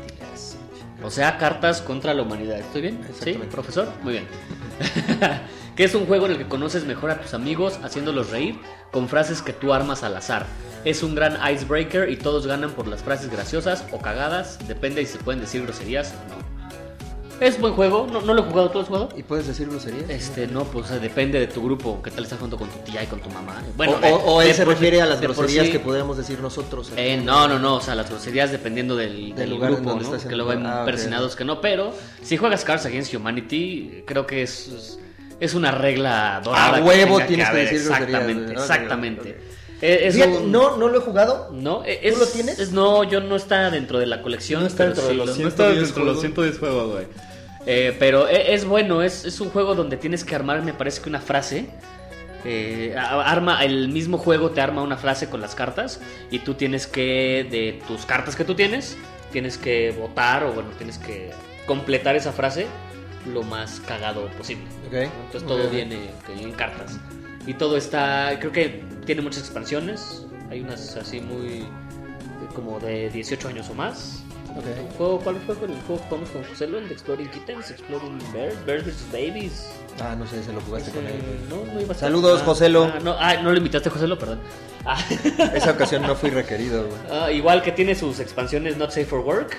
[1.04, 2.60] O sea, cartas contra la humanidad.
[2.60, 3.00] ¿Estoy bien?
[3.24, 3.88] ¿Sí, profesor?
[4.04, 4.28] Muy bien.
[5.82, 8.60] que es un juego en el que conoces mejor a tus amigos haciéndolos reír
[8.92, 10.46] con frases que tú armas al azar.
[10.86, 15.14] Es un gran icebreaker y todos ganan por las frases graciosas o cagadas, depende si
[15.14, 16.42] se pueden decir groserías o no.
[17.44, 19.10] Es buen juego, no, no lo he jugado, ¿tú lo has jugado?
[19.18, 20.08] ¿Y puedes decir groserías?
[20.08, 22.78] Este, no, pues o sea, depende de tu grupo, qué tal estás jugando con tu
[22.92, 23.64] tía y con tu mamá.
[23.76, 26.40] Bueno, o, o- o de él se refiere a las groserías sí- que podemos decir
[26.42, 26.92] nosotros.
[26.96, 30.18] eh, no, no, no, o sea, las groserías dependiendo del, del lugar en grupo, ¿no?
[30.30, 30.60] Que luego hay.
[30.64, 30.86] Ah,
[31.36, 31.92] que no, pero
[32.22, 35.00] si juegas Cards Against Humanity, creo que es, es,
[35.42, 36.70] es una regla dorada.
[36.70, 39.38] A que huevo tienes que haber, decir Exactamente, exactamente.
[39.82, 41.50] Eh, es Fíjate, un- no, no lo he jugado.
[41.52, 42.60] no, es, ¿Tú lo tienes?
[42.60, 44.62] es- no, yo no está dentro de la colección.
[44.62, 46.20] No está dentro de los lo- 110 juegos.
[46.22, 47.06] 110 juegos, güey.
[47.66, 51.02] Eh, pero e- es bueno, es, es un juego donde tienes que armar, me parece
[51.02, 51.66] que una frase.
[52.44, 56.00] Eh, arma el mismo juego te arma una frase con las cartas
[56.32, 58.98] y tú tienes que de tus cartas que tú tienes
[59.32, 61.30] tienes que votar o bueno tienes que
[61.68, 62.66] completar esa frase
[63.26, 64.94] lo más cagado posible Ok.
[64.94, 66.98] entonces todo viene en cartas
[67.46, 71.66] y todo está creo que tiene muchas expansiones hay unas así muy
[72.56, 74.66] como de 18 años o más Ok.
[74.68, 76.66] ¿El juego, ¿Cuál fue con el juego que jugamos con José?
[76.66, 77.72] ¿El de Exploring Kittens?
[77.72, 78.66] ¿Exploring Bears?
[78.66, 79.06] ¿Bears vs.
[79.10, 79.70] Babies?
[80.02, 81.14] Ah, no sé, se lo jugaste con él.
[81.14, 82.00] Eh, no, no iba a estar.
[82.00, 82.92] Saludos, Joselo.
[82.94, 84.42] Ah, no, ah, no lo invitaste, Joselo, perdón.
[84.84, 85.00] Ah,
[85.56, 87.00] Esa ocasión no fui requerido, güey.
[87.10, 89.56] ah, igual que tiene sus expansiones Not Safe for Work.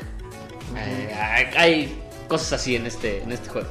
[0.77, 2.02] eh, hay, hay
[2.33, 3.69] cosas así en este, en este juego.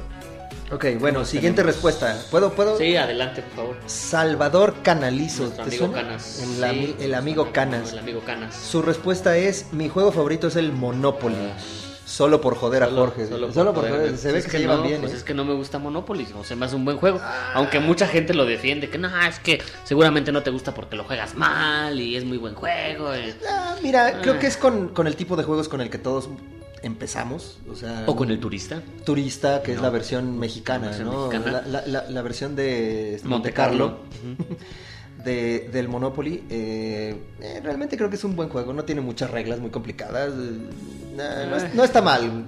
[0.70, 1.74] Ok, bueno, siguiente tenemos.
[1.74, 2.18] respuesta.
[2.30, 2.78] ¿Puedo, puedo?
[2.78, 3.76] Sí, adelante, por favor.
[3.86, 5.42] Salvador Canalizo.
[5.42, 6.02] Nuestro ¿te amigo suena?
[6.02, 6.38] Canas.
[6.42, 6.62] El, Sí.
[6.62, 7.92] ami- el amigo Canas.
[7.92, 8.54] El amigo Canas.
[8.56, 11.36] Su respuesta es: Mi juego favorito es el Monopoly.
[12.06, 13.26] Solo por joder a Solo- Jorge.
[13.26, 14.06] solo Solo, por por joder.
[14.06, 14.16] joder.
[14.18, 15.00] Se Pues ve es que, se llevan no, bien.
[15.00, 15.16] Pues ¿eh?
[15.16, 17.20] es que no me gusta Monopoly, no se me hace un buen juego.
[17.54, 21.04] Aunque mucha gente lo defiende, que no, es que seguramente no te gusta porque lo
[21.04, 23.12] juegas mal y es muy buen juego.
[23.14, 23.34] eh.
[23.48, 24.38] Ah, mira, creo Ah.
[24.38, 26.28] que es con, con el tipo de juegos con el que todos
[26.82, 27.58] empezamos.
[27.70, 28.82] O sea, O con el turista.
[29.04, 31.28] turista, que es la versión mexicana, La versión ¿no?
[31.28, 31.62] mexicana.
[31.66, 33.98] La, la- la- la versión de este, Monte Monte Carlo.
[33.98, 34.46] Carlo.
[35.24, 36.42] de- del Monopoly.
[36.50, 38.72] eh, eh, realmente creo que es un buen juego.
[38.72, 40.32] No tiene muchas reglas muy complicadas.
[40.32, 42.44] eh, nah, no, es- no está mal.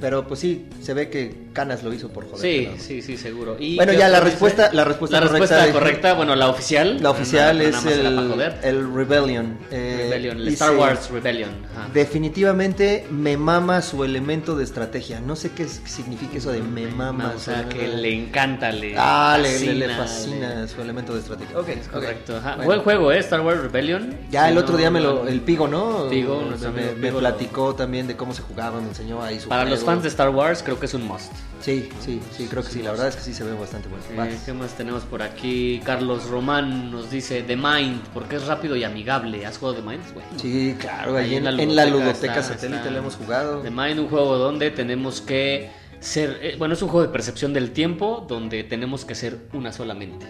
[0.00, 2.40] Pero pues sí, se ve que Canas lo hizo por joder.
[2.40, 2.82] Sí, ¿no?
[2.82, 3.56] sí, sí, seguro.
[3.56, 7.00] ¿Y Bueno, ya la respuesta- la respuesta La correcta respuesta de- correcta, bueno, la oficial.
[7.00, 9.58] La oficial es el, el Rebellion.
[9.70, 11.50] eh, Rebellion, el dice, Star Wars Rebellion.
[11.72, 11.88] ajá.
[11.94, 15.20] Definitivamente me mama su elemento de estrategia.
[15.20, 17.32] No sé qué significa eso de me mama.
[17.36, 21.20] o sea, que le encanta, le Ah, le, le- le fascina, fascina su elemento de
[21.20, 21.58] estrategia.
[21.58, 22.36] Ok, Es correcto.
[22.38, 22.56] ajá.
[22.56, 22.64] Bueno.
[22.64, 23.18] Buen juego, ¿eh?
[23.18, 24.16] Star Wars Rebellion.
[24.30, 26.08] Ya el otro día me lo, el Pigo, ¿no?
[26.08, 29.22] Pigo, me, me- amigo me Pigo lo- platicó también de cómo se jugaba, me enseñó
[29.22, 31.32] ahí su Para los fans de Star Wars, creo que es un must.
[31.60, 32.82] Sí, sí, sí, creo que sí.
[32.82, 34.04] La verdad es que sí se ve bastante bueno.
[34.30, 34.36] Eh.
[34.44, 35.80] ¿Qué más tenemos por aquí?
[35.84, 39.46] Carlos Román nos dice The Mind, porque es rápido y amigable.
[39.46, 40.14] ¿Has jugado The Mind?
[40.14, 42.90] Bueno, Sí, claro, ahí, Ahí en, en la en la ludoteca está- satélite está.
[42.90, 43.60] lo hemos jugado.
[43.62, 46.38] The Mind, un juego donde tenemos que ser.
[46.42, 50.26] eh, bueno, es un juego de percepción del tiempo donde tenemos que ser una solamente.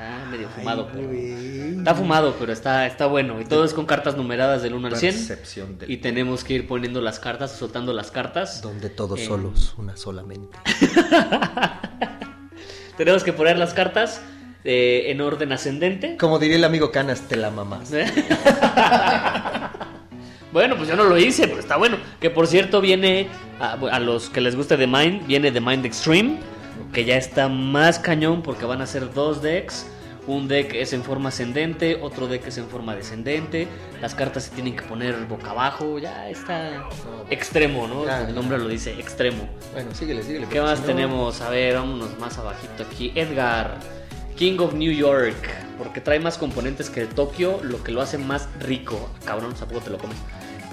[0.00, 1.10] Está medio fumado, pero.
[1.12, 3.40] Está fumado, pero está, está bueno.
[3.40, 5.12] Y todo es con cartas numeradas del 1 al 100.
[5.14, 8.62] Percepción del Y tenemos que ir poniendo las cartas, soltando las cartas.
[8.62, 9.26] Donde todos Eh.
[9.26, 10.56] solos, una solamente.
[12.96, 14.20] Tenemos que poner las cartas
[14.64, 16.16] eh, en orden ascendente.
[16.16, 17.90] Como diría el amigo Canas, te la mamás.
[20.50, 21.98] Bueno, pues yo no lo hice, pero está bueno.
[22.20, 23.28] Que por cierto viene,
[23.60, 26.38] a, a los que les guste The Mind, viene The Mind Extreme,
[26.92, 29.86] que ya está más cañón porque van a ser dos decks.
[30.26, 33.66] Un deck es en forma ascendente, otro deck es en forma descendente.
[34.02, 36.86] Las cartas se tienen que poner boca abajo, ya está
[37.30, 38.06] extremo, ¿no?
[38.06, 39.48] El nombre lo dice, extremo.
[39.72, 40.46] Bueno, síguele, síguele.
[40.48, 41.40] ¿Qué más no- tenemos?
[41.40, 43.10] A ver, vámonos más abajito aquí.
[43.14, 43.78] Edgar,
[44.36, 45.34] King of New York,
[45.78, 49.08] porque trae más componentes que el Tokio, lo que lo hace más rico.
[49.24, 50.18] Cabrón, tampoco te lo comes.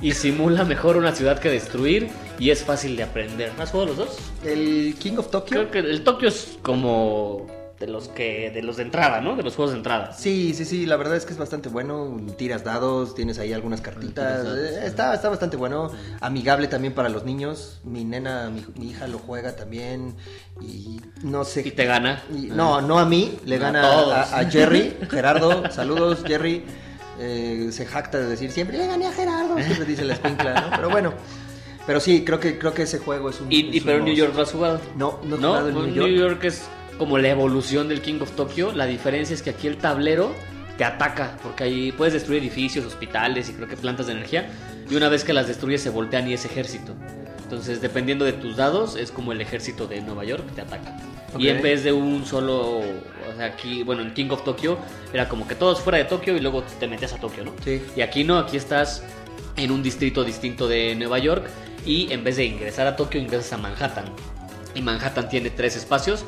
[0.01, 3.51] Y simula mejor una ciudad que destruir y es fácil de aprender.
[3.57, 4.17] ¿Has jugado los dos?
[4.43, 5.55] El King of Tokyo.
[5.57, 7.47] Creo que el Tokio es como
[7.79, 9.35] de los que de los de entrada, ¿no?
[9.35, 10.13] De los juegos de entrada.
[10.13, 12.19] Sí, sí, sí, la verdad es que es bastante bueno.
[12.37, 14.43] Tiras dados, tienes ahí algunas cartitas.
[14.43, 15.91] Dados, está, está bastante bueno.
[16.21, 17.79] Amigable también para los niños.
[17.83, 20.15] Mi nena, mi, mi hija lo juega también.
[20.61, 21.61] Y no sé.
[21.65, 22.21] Y te gana.
[22.29, 24.97] y- no, no a mí, le gana a, a Jerry.
[25.09, 26.63] Gerardo, saludos, Jerry.
[27.19, 29.55] Eh, se jacta de decir siempre le gané a Gerardo.
[29.61, 30.69] Siempre dice la espincla, ¿no?
[30.75, 31.13] Pero bueno.
[31.87, 33.51] Pero sí, creo que, creo que ese juego es un.
[33.51, 34.13] Y, y es pero New.
[34.15, 34.81] York lo has jugado.
[34.97, 36.07] No, no he No, jugado en pues New York.
[36.09, 36.63] New York es
[36.97, 38.71] como la evolución del King of Tokyo.
[38.73, 40.33] La diferencia es que aquí el tablero
[40.77, 44.49] te ataca, porque ahí puedes destruir edificios, hospitales y creo que plantas de energía.
[44.89, 46.93] Y una vez que las destruyes se voltean y es ejército.
[47.43, 50.97] Entonces, dependiendo de tus dados, es como el ejército de Nueva York que te ataca.
[51.37, 52.81] Y en vez de un solo,
[53.35, 54.77] o sea, aquí, bueno, en King of Tokyo
[55.13, 57.53] era como que todos fuera de Tokio y luego te metías a Tokio, ¿no?
[57.63, 57.81] Sí.
[57.95, 59.03] Y aquí no, aquí estás
[59.57, 61.45] en un distrito distinto de Nueva York
[61.85, 64.05] y en vez de ingresar a Tokio ingresas a Manhattan.
[64.73, 66.25] Y Manhattan tiene tres espacios.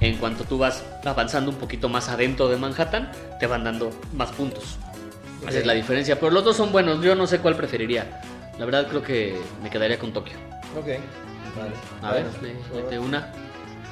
[0.00, 4.30] En cuanto tú vas avanzando un poquito más adentro de Manhattan, te van dando más
[4.30, 4.78] puntos.
[5.46, 6.18] Esa es la diferencia.
[6.18, 7.02] Pero los dos son buenos.
[7.02, 8.20] Yo no sé cuál preferiría.
[8.58, 10.36] La verdad creo que me quedaría con Tokio.
[10.78, 10.86] Ok.
[10.86, 11.72] Vale.
[12.02, 12.26] A ver,
[12.72, 13.32] Bueno, le- una.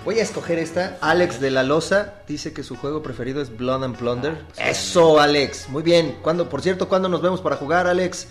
[0.09, 0.97] Voy a escoger esta.
[1.03, 4.39] Alex de la Loza dice que su juego preferido es Blood and Plunder.
[4.57, 5.69] Eso, Alex.
[5.69, 6.17] Muy bien.
[6.23, 8.27] ¿Cuándo, por cierto, ¿cuándo nos vemos para jugar, Alex?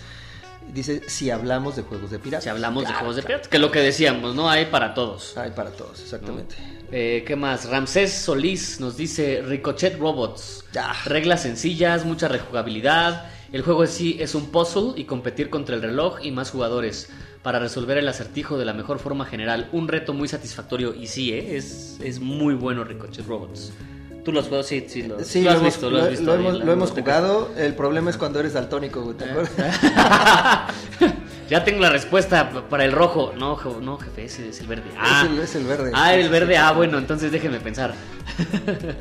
[0.73, 2.45] Dice, si hablamos de juegos de piratas.
[2.45, 3.27] Si hablamos de juegos de claro.
[3.27, 4.49] piratas, que lo que decíamos, ¿no?
[4.49, 5.37] Hay para todos.
[5.37, 6.55] Hay para todos, exactamente.
[6.91, 7.69] Eh, ¿Qué más?
[7.69, 10.65] Ramsés Solís nos dice Ricochet Robots.
[10.73, 10.91] Ya.
[11.05, 13.29] Reglas sencillas, mucha rejugabilidad.
[13.51, 17.09] El juego en sí es un puzzle y competir contra el reloj y más jugadores
[17.47, 19.69] para resolver el acertijo de la mejor forma general.
[19.71, 21.55] Un reto muy satisfactorio y sí, ¿eh?
[21.55, 23.71] es, es muy bueno Ricochet Robots.
[24.25, 24.65] ¿Tú los juegos?
[24.65, 26.91] Sí, sí, lo, Sí, lo has hemos, visto, lo has visto lo hemos, lo hemos
[26.91, 27.49] jugado.
[27.55, 29.29] El problema es cuando eres daltónico, güey, ¿te Eh.
[29.29, 29.79] acuerdas?
[31.49, 33.33] ya tengo la respuesta para el rojo.
[33.37, 34.83] No, je- no jefe, ese es el verde.
[34.97, 35.91] Ah, es, el, es el verde.
[35.93, 36.57] ah, el verde.
[36.57, 37.93] Ah, bueno, entonces déjenme pensar.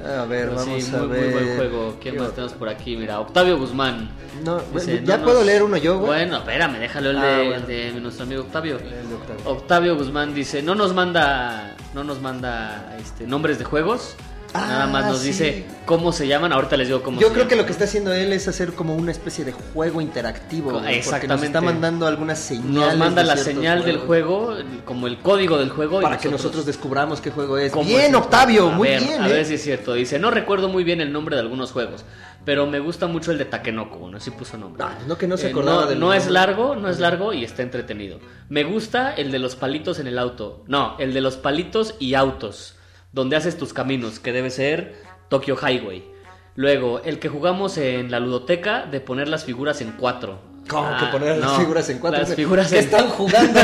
[0.07, 1.21] A ver, Pero vamos sí, a muy, ver.
[1.25, 1.97] muy buen juego.
[2.01, 2.97] ¿Quién ¿Qué más tenemos por aquí?
[2.97, 4.09] Mira, Octavio Guzmán.
[4.45, 6.07] No, Dice, ya no puedo nos- leer uno yo, güey.
[6.07, 7.55] Bueno, espérame, déjalo el de, Ah, bueno.
[7.57, 8.77] el de nuestro amigo Octavio.
[8.79, 9.43] El de Octavio.
[9.51, 14.17] Octavio Guzmán dice, no nos manda, no nos manda este, nombres de juegos,
[14.55, 15.29] Ah, Nada más nos sí.
[15.29, 16.53] dice cómo se llaman.
[16.53, 18.73] Ahorita les digo cómo Yo se creo que lo que está haciendo él es hacer
[18.73, 20.71] como una especie de juego interactivo.
[20.71, 21.47] Co- güey, Porque nos exactamente.
[21.47, 22.73] está mandando algunas señales.
[22.73, 26.01] Nos manda la señal del juego, como el código del juego.
[26.01, 27.73] y Para que nosotros descubramos qué juego es.
[27.85, 28.69] Bien, es Octavio.
[28.69, 29.23] A muy ver, bien.
[29.23, 29.33] A ¿eh?
[29.33, 29.93] ver si es cierto.
[29.95, 32.05] Dice, no recuerdo muy bien el nombre de algunos juegos,
[32.45, 33.99] pero me gusta mucho el de Takenoko.
[33.99, 34.83] Bueno, sí puso nombre.
[34.87, 37.33] Ah, no que no se Eh, acordaba no, del no es largo, no es largo
[37.35, 38.21] y está entretenido.
[38.49, 40.65] Me gusta el de los palitos en el auto.
[40.67, 42.76] No, el de los palitos y autos,
[43.17, 44.95] donde haces tus caminos, que debe ser
[45.31, 46.05] Tokyo Highway.
[46.55, 50.39] Luego, el que jugamos en la ludoteca de poner las figuras en cuatro.
[50.69, 52.21] ¿Cómo Ah, que poner las figuras en cuatro?
[52.21, 53.61] Las figuras ¿Qué en- están jugando?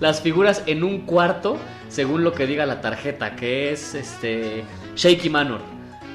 [0.00, 1.58] las figuras en un cuarto,
[1.90, 4.64] según lo que diga la tarjeta, que es este
[4.96, 5.60] Shaky Manor.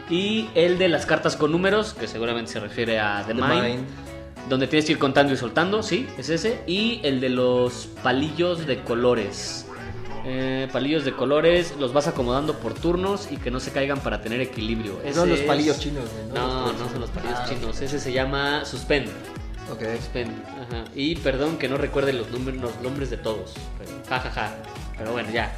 [0.10, 3.64] Y el de las cartas con números, que seguramente se refiere a The, The Mind,
[3.64, 3.86] Mind.
[4.50, 6.64] donde tienes que ir contando y soltando, sí, es ese.
[6.66, 9.68] Y el de los palillos de colores.
[10.26, 14.22] Eh, palillos de colores, los vas acomodando por turnos y que no se caigan para
[14.22, 15.00] tener equilibrio.
[15.04, 16.06] No Ese los es- palillos chinos.
[16.34, 17.82] No, no son los palillos Ah, chinos.
[17.82, 19.08] Ese se llama Suspend.
[19.72, 19.82] Ok.
[19.98, 20.86] Suspend, ajá.
[20.96, 23.54] Y perdón que no recuerde los, números, los nombres de todos.
[23.78, 24.56] Pero, ja, ja, ja.
[24.98, 25.56] Pero bueno, ya.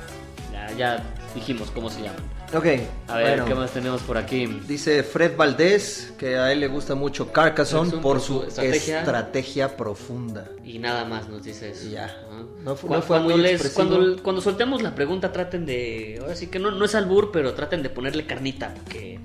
[0.51, 2.21] Ya, ya dijimos cómo se llaman.
[2.53, 2.65] Ok.
[3.07, 3.45] A ver, bueno.
[3.45, 4.45] ¿qué más tenemos por aquí?
[4.67, 8.99] Dice Fred Valdés que a él le gusta mucho Carcassonne por por su estrategia.
[8.99, 10.49] estrategia profunda.
[10.63, 11.89] Y nada más nos dice eso.
[11.89, 12.05] Ya.
[12.05, 12.43] Ajá.
[12.63, 16.17] No fu- Cu- no fue cuando, muy les- cuando, cuando soltemos la pregunta, traten de.
[16.21, 18.73] Ahora sí que no, no es albur, pero traten de ponerle carnita.
[18.73, 19.19] Porque,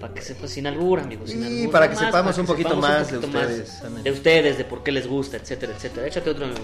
[0.00, 1.30] para que sepa sin albur, amigos.
[1.30, 3.18] Sin Y albur, para que más, sepamos para un que poquito sepamos un más de
[3.18, 3.82] poquito ustedes.
[3.82, 4.02] Amén.
[4.04, 6.06] De ustedes, de por qué les gusta, etcétera, etcétera.
[6.06, 6.60] Échate otro, amigo.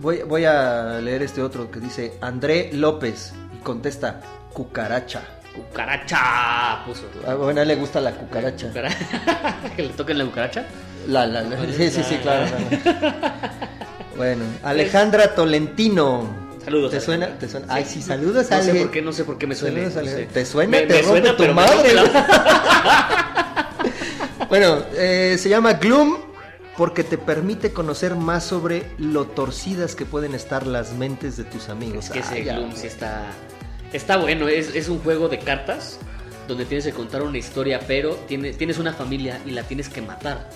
[0.00, 3.32] Voy, voy a leer este otro que dice André López
[3.64, 4.20] contesta
[4.52, 5.22] cucaracha.
[5.56, 7.02] Cucaracha, puso.
[7.26, 8.70] Ah, bueno, a él le gusta la cucaracha.
[9.76, 10.64] Que le toquen la cucaracha.
[11.08, 12.46] La, la, la- Sí, sí, sí, claro.
[14.16, 16.28] Bueno, Alejandra Tolentino.
[16.64, 17.36] Saludos, ¿Te suena?
[17.38, 17.66] ¿Te suena?
[17.68, 19.82] Ay, sí, saludos, No sé por qué, no sé por qué me suena.
[19.82, 20.26] No sé.
[20.32, 20.70] ¿Te suena?
[20.70, 21.94] Me- Te me rompe suena, tu pero madre,
[24.48, 26.16] Bueno, eh, se llama Gloom
[26.76, 31.68] porque te permite conocer más sobre lo torcidas que pueden estar las mentes de tus
[31.68, 32.06] amigos.
[32.06, 33.22] Es que ese Ay, Gloom sí está.
[33.94, 36.00] Está bueno, es, es un juego de cartas
[36.48, 40.02] donde tienes que contar una historia, pero tiene, tienes una familia y la tienes que
[40.02, 40.50] matar.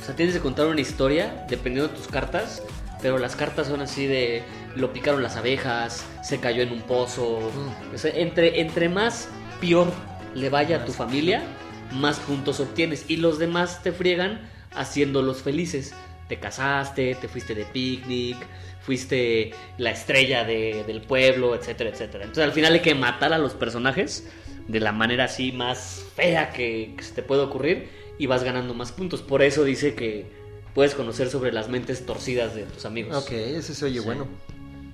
[0.00, 2.60] O sea, tienes que contar una historia dependiendo de tus cartas,
[3.00, 4.42] pero las cartas son así de
[4.74, 7.52] lo picaron las abejas, se cayó en un pozo.
[7.54, 7.94] Mm.
[7.94, 9.28] O sea, entre, entre más
[9.60, 9.86] peor
[10.34, 11.44] le vaya a tu familia,
[11.92, 13.04] más puntos obtienes.
[13.06, 14.40] Y los demás te friegan
[14.74, 15.94] haciéndolos felices.
[16.28, 18.38] Te casaste, te fuiste de picnic,
[18.84, 22.24] fuiste la estrella de- del pueblo, etcétera, etcétera.
[22.24, 24.26] Entonces al final hay que matar a los personajes
[24.68, 28.74] de la manera así más fea que, que se te puede ocurrir y vas ganando
[28.74, 29.22] más puntos.
[29.22, 30.26] Por eso dice que
[30.74, 33.16] puedes conocer sobre las mentes torcidas de tus amigos.
[33.16, 34.04] Ok, ese se oye Sí.
[34.06, 34.26] bueno.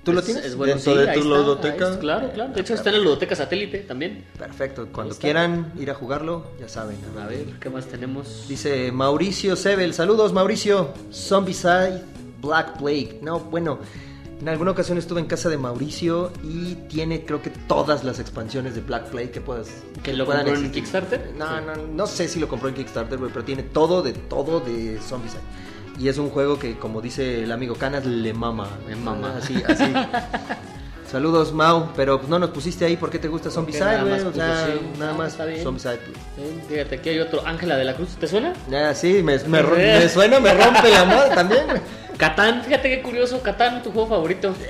[0.04, 0.44] ¿Tú lo Es- tienes?
[0.46, 1.88] Es bueno, ¿Dentro sí, de tu ludoteca?
[1.88, 2.52] está, claro, claro.
[2.54, 4.24] De hecho está en la ludoteca satélite también.
[4.38, 6.96] Perfecto, cuando quieran ir a jugarlo, ya saben.
[7.20, 8.46] A ver, ¿qué más tenemos?
[8.48, 12.00] Dice Mauricio Sebel, saludos Mauricio, Zombicide
[12.40, 13.18] Black Plague.
[13.22, 13.78] No, bueno,
[14.40, 18.74] en alguna ocasión estuve en casa de Mauricio y tiene creo que todas las expansiones
[18.74, 19.68] de Black Plague que puedas
[20.02, 20.70] ¿Que lo compró en.
[20.70, 21.34] Kickstarter?
[21.36, 24.98] No, no, no sé si lo compró en Kickstarter, pero tiene todo de todo de
[25.00, 25.40] Zombicide.
[25.98, 28.68] Y es un juego que, como dice el amigo Canas, le mama.
[28.88, 29.34] Le mama.
[29.36, 29.84] Así, así.
[31.10, 34.04] Saludos, Mau, pero pues, no nos pusiste ahí por qué te gusta Porque Zombicide, nada
[34.04, 34.98] más O sea, sí.
[34.98, 35.38] nada No, más.
[35.62, 35.98] Zombicide.
[36.68, 37.44] Fíjate, aquí hay otro.
[37.46, 38.52] Ángela de la Cruz, ¿te suena?
[38.70, 41.62] Ya, sí, me, me, suena, me rompe la madre también.
[42.18, 44.54] Catán, fíjate qué curioso, Catán, tu juego favorito.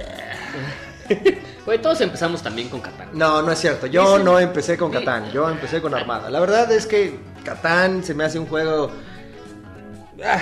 [1.64, 3.10] Güey, todos empezamos también con Catán.
[3.12, 3.86] No, no es cierto.
[3.86, 4.90] Yo no empecé con.
[4.90, 5.30] Catán.
[5.32, 6.30] Yo empecé con Armada.
[6.30, 8.90] La verdad es que Catán se me hace un juego.
[10.24, 10.40] ah,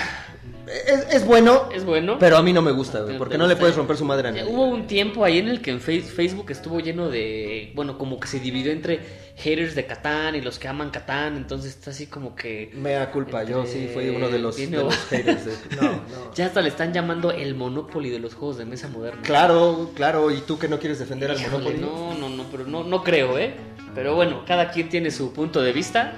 [0.67, 2.17] es, es bueno, Es bueno.
[2.19, 3.17] pero a mí no me gusta, güey.
[3.19, 4.51] Porque no le puedes romper su madre a Eh, nadie.
[4.53, 8.19] Hubo un tiempo ahí en el que en Face- Facebook estuvo lleno de, bueno, como
[8.19, 12.07] que se dividió entre haters de Catán y los que aman Catán, entonces está así
[12.07, 12.71] como que...
[12.75, 15.45] Me da culpa, yo sí fui uno de los, de los haters.
[15.45, 16.35] de- No, no.
[16.35, 19.21] Ya hasta le están llamando el Monopoly de los juegos de mesa moderna.
[19.23, 20.31] Claro, claro.
[20.31, 21.81] ¿Y tú que no quieres defender al Híjole, Monopoly?
[21.81, 23.55] No, no, no, pero no, no creo, ¿eh?
[23.95, 26.15] Pero bueno, cada quien tiene su punto de vista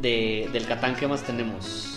[0.00, 0.96] de, del Catán.
[0.96, 1.91] ¿Qué más tenemos?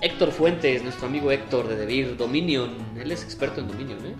[0.00, 2.70] Héctor Fuentes, nuestro amigo Héctor de Devir, Dominion.
[3.00, 4.14] Él es experto en Dominion, ¿eh?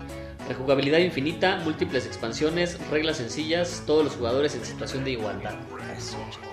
[0.49, 5.55] Rejugabilidad infinita, múltiples expansiones, reglas sencillas, todos los jugadores en situación de igualdad.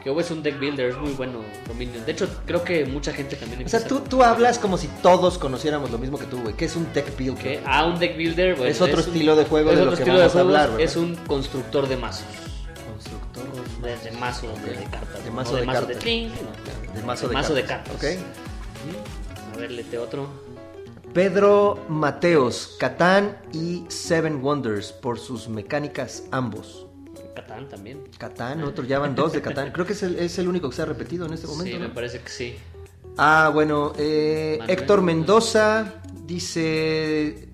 [0.04, 2.06] Que es un deck builder, es muy bueno Dominion.
[2.06, 5.38] De hecho, creo que mucha gente también O sea, tú, tú hablas como si todos
[5.38, 6.54] conociéramos lo mismo que tú, güey.
[6.56, 7.38] Que es un tech build.
[7.38, 9.92] que a un deck builder bueno, Es otro un- estilo de juego es de lo
[9.96, 10.82] que vamos a juegos, hablar, ¿verdad?
[10.82, 12.26] es un constructor de mazos
[12.92, 13.44] Constructor.
[13.82, 16.04] de, de mazo de, de cartas De mazo de mazo cartas.
[16.04, 17.96] de no, De mazo de cartas, cartas.
[17.96, 18.45] ok.
[19.54, 20.28] A ver lete otro
[21.16, 26.88] Pedro Mateos, Catán y Seven Wonders por sus mecánicas ambos.
[27.34, 28.02] Catán también.
[28.18, 29.72] Catán, otro, ya van dos de Catán.
[29.72, 31.72] Creo que es el, es el único que se ha repetido en este momento.
[31.72, 31.88] Sí, ¿no?
[31.88, 32.56] me parece que sí.
[33.18, 34.60] Ah, bueno, eh.
[34.68, 37.48] Héctor Mendoza dice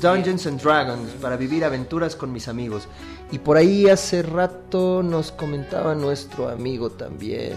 [0.00, 2.86] Dungeons and Dragons para vivir aventuras con mis amigos.
[3.32, 7.56] Y por ahí hace rato nos comentaba nuestro amigo también,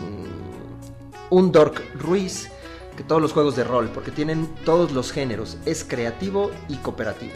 [1.30, 2.50] un Dork Ruiz,
[2.96, 7.34] que todos los juegos de rol, porque tienen todos los géneros, es creativo y cooperativo.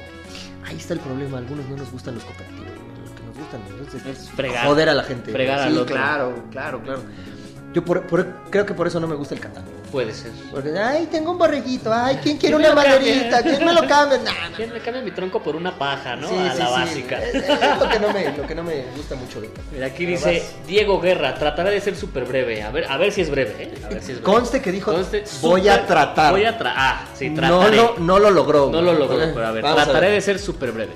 [0.65, 2.65] Ahí está el problema, a algunos no nos gustan los cooperativos,
[3.01, 3.61] los que nos gustan
[4.05, 4.11] ¿no?
[4.11, 4.65] Es fregar.
[4.67, 5.31] joder a la gente.
[5.31, 5.95] Fregar al sí, otro.
[5.95, 7.01] claro, claro, claro.
[7.73, 9.63] Yo por- por- creo que por eso no me gusta el Catán.
[9.91, 10.31] Puede ser.
[10.51, 13.43] Porque, ay, tengo un borreguito, ay, ¿quién quiere ¿Quién me una maderita?
[13.43, 14.17] ¿Quién me lo cambia?
[14.17, 14.55] Nah, nah.
[14.55, 16.27] ¿Quién me cambia mi tronco por una paja, no?
[16.27, 16.71] Sí, a sí, la sí.
[16.71, 17.23] básica.
[17.23, 19.41] Es, es lo, que no me, lo que no me gusta mucho.
[19.71, 20.67] Mira, aquí Pero dice vas.
[20.67, 22.63] Diego Guerra, trataré de ser súper breve.
[22.63, 23.73] A ver, a ver si es breve, ¿eh?
[23.85, 24.23] A ver si es breve.
[24.23, 26.31] Conste que dijo, Conste, voy a tratar.
[26.31, 26.75] Voy a tratar.
[26.77, 27.77] Ah, sí, no, trataré.
[27.77, 28.69] lo, no lo logró.
[28.71, 30.15] No lo logró, pero a ver, Vamos trataré ver.
[30.15, 30.93] de ser súper breve.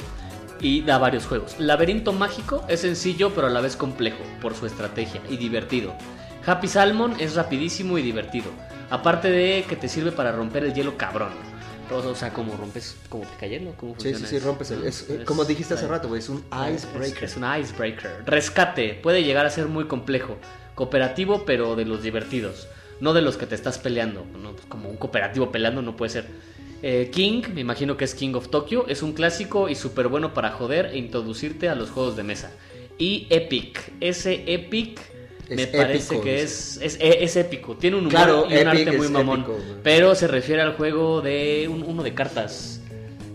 [0.61, 1.55] Y da varios juegos.
[1.57, 5.93] Laberinto Mágico es sencillo, pero a la vez complejo, por su estrategia, y divertido.
[6.45, 8.47] Happy Salmon es rapidísimo y divertido.
[8.89, 11.29] Aparte de que te sirve para romper el hielo cabrón.
[11.91, 14.45] O sea, como rompes, como pica hielo, ¿cómo Sí, sí, funciona sí, eso?
[14.45, 14.83] rompes el...
[14.85, 17.23] es- Es- como dijiste hace rato, güey, es un icebreaker.
[17.23, 18.11] Es, es un icebreaker.
[18.27, 18.93] Rescate.
[18.93, 20.37] Puede llegar a ser muy complejo.
[20.75, 22.67] Cooperativo, pero de los divertidos.
[22.99, 24.23] No de los que te estás peleando.
[24.39, 24.51] ¿no?
[24.53, 26.27] Pues como un cooperativo peleando no puede ser.
[26.83, 28.85] Eh, King, me imagino que es King of Tokyo.
[28.87, 32.51] Es un clásico y súper bueno para joder e introducirte a los juegos de mesa.
[32.99, 33.93] Y Epic.
[33.99, 34.99] Ese Epic
[35.49, 37.75] Es me parece épico, que es, es, es épico.
[37.75, 39.39] Tiene un humor Claro, y un arte muy mamón.
[39.41, 42.81] épico, pero se refiere al juego de un- uno de cartas.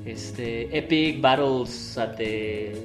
[0.06, 2.82] Este, Epic Battles at the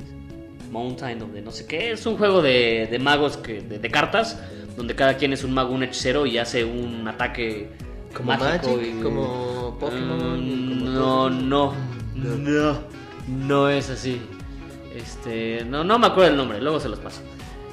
[0.72, 1.92] Mountain o de no sé qué.
[1.92, 4.40] Es un juego de, de magos que, de, de cartas,
[4.78, 7.70] donde cada quien es un mago, un hechicero y hace un ataque
[8.14, 11.74] Como mágico Magic, y- como Pokémon, Mm, como no, no,
[12.16, 12.80] no,
[13.28, 14.22] no es así.
[14.96, 17.22] Este, no, no me acuerdo el nombre, luego se los paso.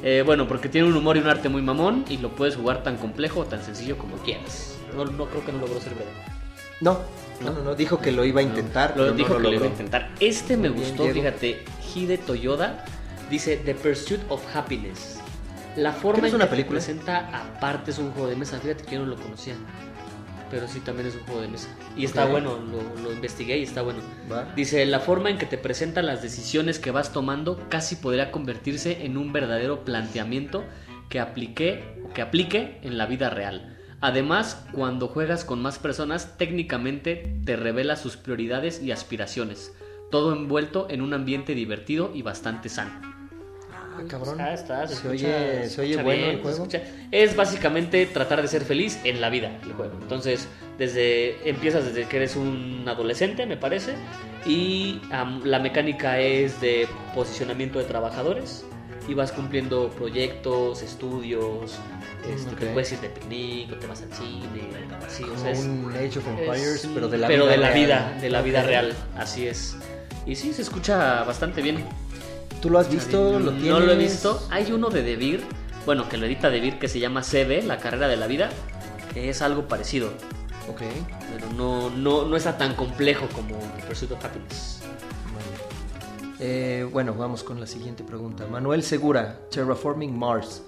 [0.02, 2.82] Eh, bueno, porque tiene un humor y un arte muy mamón y lo puedes jugar
[2.82, 4.76] tan complejo o tan sencillo como quieras.
[4.94, 6.10] No, no creo que no logró ser breve.
[6.80, 7.00] No,
[7.42, 9.54] no, no, no, dijo que lo iba a intentar, Lo no dijo lo que lo
[9.54, 10.10] iba a intentar.
[10.20, 11.14] Este me bien, gustó, Diego.
[11.20, 11.64] fíjate.
[11.94, 12.84] Hide Toyoda
[13.30, 15.18] dice The Pursuit of Happiness.
[15.76, 16.78] La forma ¿Qué es en una que te película?
[16.78, 18.58] presenta aparte es un juego de mesa.
[18.60, 19.54] Fíjate que yo no lo conocía.
[20.50, 21.68] Pero sí también es un juego de mesa.
[21.96, 24.00] Y está bueno, lo, lo investigué y está bueno.
[24.30, 24.52] Va.
[24.54, 29.04] Dice, la forma en que te presenta las decisiones que vas tomando casi podría convertirse
[29.04, 30.64] en un verdadero planteamiento
[31.08, 33.76] que aplique, que aplique en la vida real.
[34.00, 39.72] Además, cuando juegas con más personas, técnicamente te revela sus prioridades y aspiraciones.
[40.10, 43.15] Todo envuelto en un ambiente divertido y bastante sano.
[43.98, 44.40] Ah, cabrón.
[44.40, 46.68] Ah, está, se, Se escucha- oye- se oye bueno el se juego.
[47.10, 49.94] Es básicamente tratar de ser feliz en la vida, el juego.
[50.00, 53.94] Entonces, desde empiezas desde que eres un adolescente, me parece,
[54.44, 58.64] y am, la mecánica es de posicionamiento de trabajadores
[59.08, 61.76] y vas cumpliendo proyectos, estudios,
[62.28, 62.58] este, ok.
[62.58, 64.68] te puedes ir de picnic, o te vas al cine,
[65.06, 67.58] así, o sea, es- un Age of Empires, es- pero de la pero vida de
[67.58, 67.80] la real.
[67.86, 69.76] vida, de la vida real, así es.
[70.26, 71.84] Y sí, se escucha bastante bien.
[72.66, 73.38] ¿Tú lo has visto?
[73.38, 73.68] ¿Lo tienes?
[73.70, 74.42] No lo he visto.
[74.50, 75.44] Hay uno de Devir,
[75.84, 78.50] bueno, que lo edita Devir, que se llama CB, la carrera de la vida,
[79.14, 80.08] que es algo parecido,
[80.68, 80.82] Ok.
[81.32, 84.80] pero no, no, no está tan complejo como Pursuit of Happiness.
[85.32, 86.34] Vale.
[86.40, 88.48] Eh, bueno, vamos con la siguiente pregunta.
[88.50, 90.64] Manuel Segura, Terraforming Mars.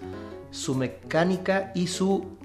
[0.52, 2.36] Su mecánica y su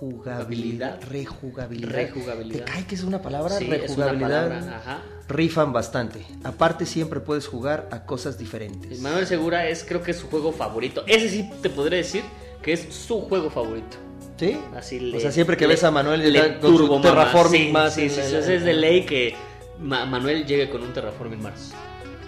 [0.00, 1.00] rejugabilidad.
[1.10, 1.90] Rejugabilidad.
[1.92, 2.64] Rejugabilidad.
[2.64, 3.56] ¿Te cae que es una palabra?
[3.58, 4.48] Sí, es una rejugabilidad.
[4.48, 4.98] palabra, ajá.
[5.28, 6.24] Rifan bastante.
[6.44, 9.00] Aparte, siempre puedes jugar a cosas diferentes.
[9.00, 11.02] Manuel Segura es, creo que es su juego favorito.
[11.06, 12.22] Ese sí te podré decir
[12.62, 13.96] que es su juego favorito.
[14.38, 14.58] ¿Sí?
[14.76, 17.02] Así o le- sea, siempre que le- ves a Manuel le su turbomama.
[17.02, 19.34] Terraforming sí, Mars Sí, sí, sí, es de ley que
[19.80, 21.72] Ma- Manuel llegue con un Terraforming Mars.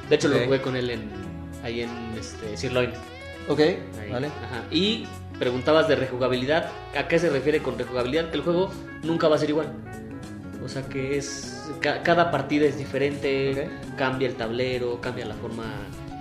[0.08, 1.02] De hecho, lo jugué con él en,
[1.62, 2.90] ahí en este, Sirloin.
[3.48, 4.10] Ok, Ahí.
[4.10, 4.26] vale.
[4.28, 4.64] Ajá.
[4.70, 5.06] Y
[5.38, 6.70] preguntabas de rejugabilidad.
[6.96, 8.30] ¿A qué se refiere con rejugabilidad?
[8.30, 8.70] Que el juego
[9.02, 9.72] nunca va a ser igual.
[10.64, 11.70] O sea que es.
[11.80, 13.70] ca- cada partida es diferente.
[13.96, 15.64] Cambia el tablero, cambia la forma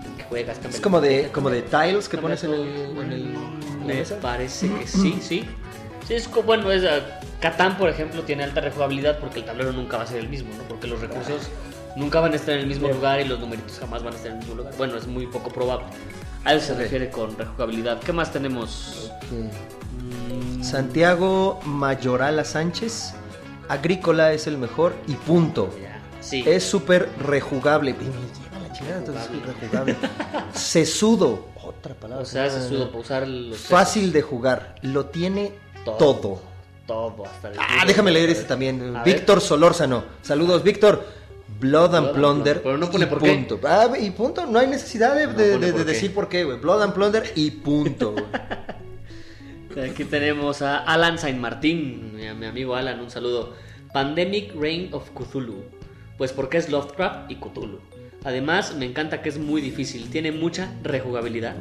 [0.06, 0.58] en que juegas.
[0.60, 3.36] Cambia Es como de, como de tiles que pones en el, en el-
[3.82, 5.46] en Me parece que sí, sí.
[6.08, 9.74] Sí, es como, bueno, es, ah, Catán, por ejemplo, tiene alta rejugabilidad porque el tablero
[9.74, 10.64] nunca va a ser el mismo, ¿no?
[10.64, 11.50] Porque los recursos
[11.98, 14.32] nunca van a estar en el mismo lugar y los numeritos jamás van a estar
[14.32, 14.74] en el mismo lugar.
[14.78, 15.86] Bueno, es muy poco probable.
[16.48, 18.00] A eso se refiere con rejugabilidad.
[18.00, 19.12] ¿Qué más tenemos?
[19.32, 23.14] Mm, Santiago Mayorala Sánchez.
[23.68, 25.70] Agrícola es el mejor y punto.
[26.22, 26.46] Sí.
[26.48, 27.92] Es súper rejugable.
[27.92, 29.96] Y me lleva la chingada, entonces es rejugable.
[30.54, 31.48] Sesudo.
[31.62, 32.24] Otra palabra.
[32.24, 34.76] o sea, se sudo para usar los Fácil de jugar.
[34.84, 35.52] Lo tiene
[35.84, 35.98] Todo.
[35.98, 36.42] todo.
[36.88, 38.96] todo hasta el Ah, déjame leer este también.
[38.96, 39.16] A ver.
[39.16, 40.06] Víctor Solórzano.
[40.22, 41.17] Saludos, Víctor.
[41.60, 42.62] Blood and Plunder.
[42.62, 43.34] Pero no pone y por qué.
[43.34, 43.60] punto.
[43.64, 44.46] Ah, y punto.
[44.46, 45.92] No hay necesidad de, No de- pone de- por de qué.
[45.94, 46.58] decir por qué, güey.
[46.60, 48.12] Blood and Plunder y punto.
[48.14, 48.26] güey.
[49.92, 53.54] Aquí tenemos a Alan Saint Martín, mi, mi amigo Alan, un saludo.
[53.94, 55.64] Pandemic Reign of Cthulhu.
[56.18, 57.80] Pues porque es Lovecraft y Cthulhu.
[58.28, 61.56] Además, me encanta que es muy difícil, tiene mucha rejugabilidad.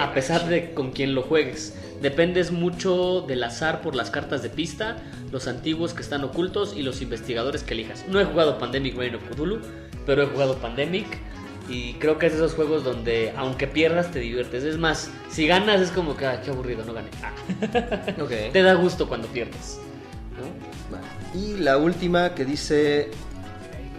[0.00, 1.78] A pesar de con quién lo juegues.
[2.02, 4.96] Dependes mucho del azar por las cartas de pista,
[5.30, 8.04] los antiguos que están ocultos y los investigadores que elijas.
[8.08, 9.60] No he jugado Pandemic Reign of Cthulhu,
[10.06, 11.06] pero he jugado Pandemic.
[11.68, 14.64] Y creo que es de esos juegos donde, aunque pierdas, te diviertes.
[14.64, 17.10] Es más, si ganas, es como que, "Ay, qué aburrido, no gané.
[17.22, 17.32] Ah.
[18.20, 18.30] ok.
[18.52, 19.78] Te da gusto cuando pierdes.
[21.34, 23.10] Y la última que dice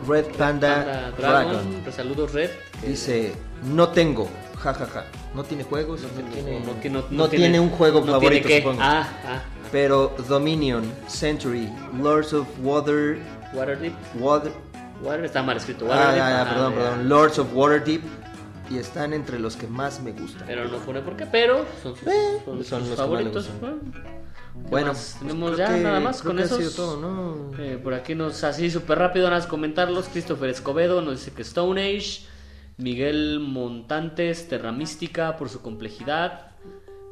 [0.08, 1.52] Red Panda, Panda Dragon.
[1.54, 2.50] Dragon, pues, saludos Red.
[2.86, 3.34] Dice,
[3.64, 5.06] no tengo, jajaja.
[5.36, 8.82] No tiene juegos, no, tiene, no tiene- no- tiene tiene- un juego favorito, tiene supongo.
[8.84, 9.42] Ah, ah.
[9.72, 11.70] Pero Dominion, Century,
[12.02, 13.20] Lords of Water,
[13.54, 13.94] Waterdeep.
[14.20, 14.52] Water,
[15.04, 15.86] Water está mal escrito.
[15.86, 18.02] ah, Waterdeep, ajá, perdón, perdón, Lords of Waterdeep
[18.72, 20.44] y están entre los que más me gustan.
[20.48, 22.90] Pero no pone por qué, pero son sus, Eh, son son sus los que más
[22.90, 22.96] le
[23.32, 23.48] favoritos.
[23.52, 24.19] gustan.
[24.54, 24.98] Bueno, ¿qué Bueno, más?
[24.98, 27.52] pues tenemos ya que- nada más con ¿no?
[27.58, 30.08] Eh, por aquí nos así súper rápido nada más comentarlos.
[30.10, 32.22] Christopher Escobedo nos dice que Stone Age.
[32.78, 36.52] Miguel Montantes, Terra Mística por su complejidad.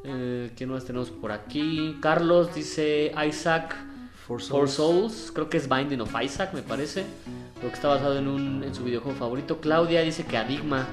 [0.05, 1.97] Eh, ¿Quién más tenemos por aquí?
[2.01, 3.75] Carlos dice Isaac
[4.25, 4.41] Four.
[4.69, 5.31] Souls.
[5.33, 7.05] Creo que es Binding of Isaac, me parece.
[7.57, 9.59] Creo que está basado en, un, en su videojuego favorito.
[9.59, 10.85] Claudia dice que Adigma.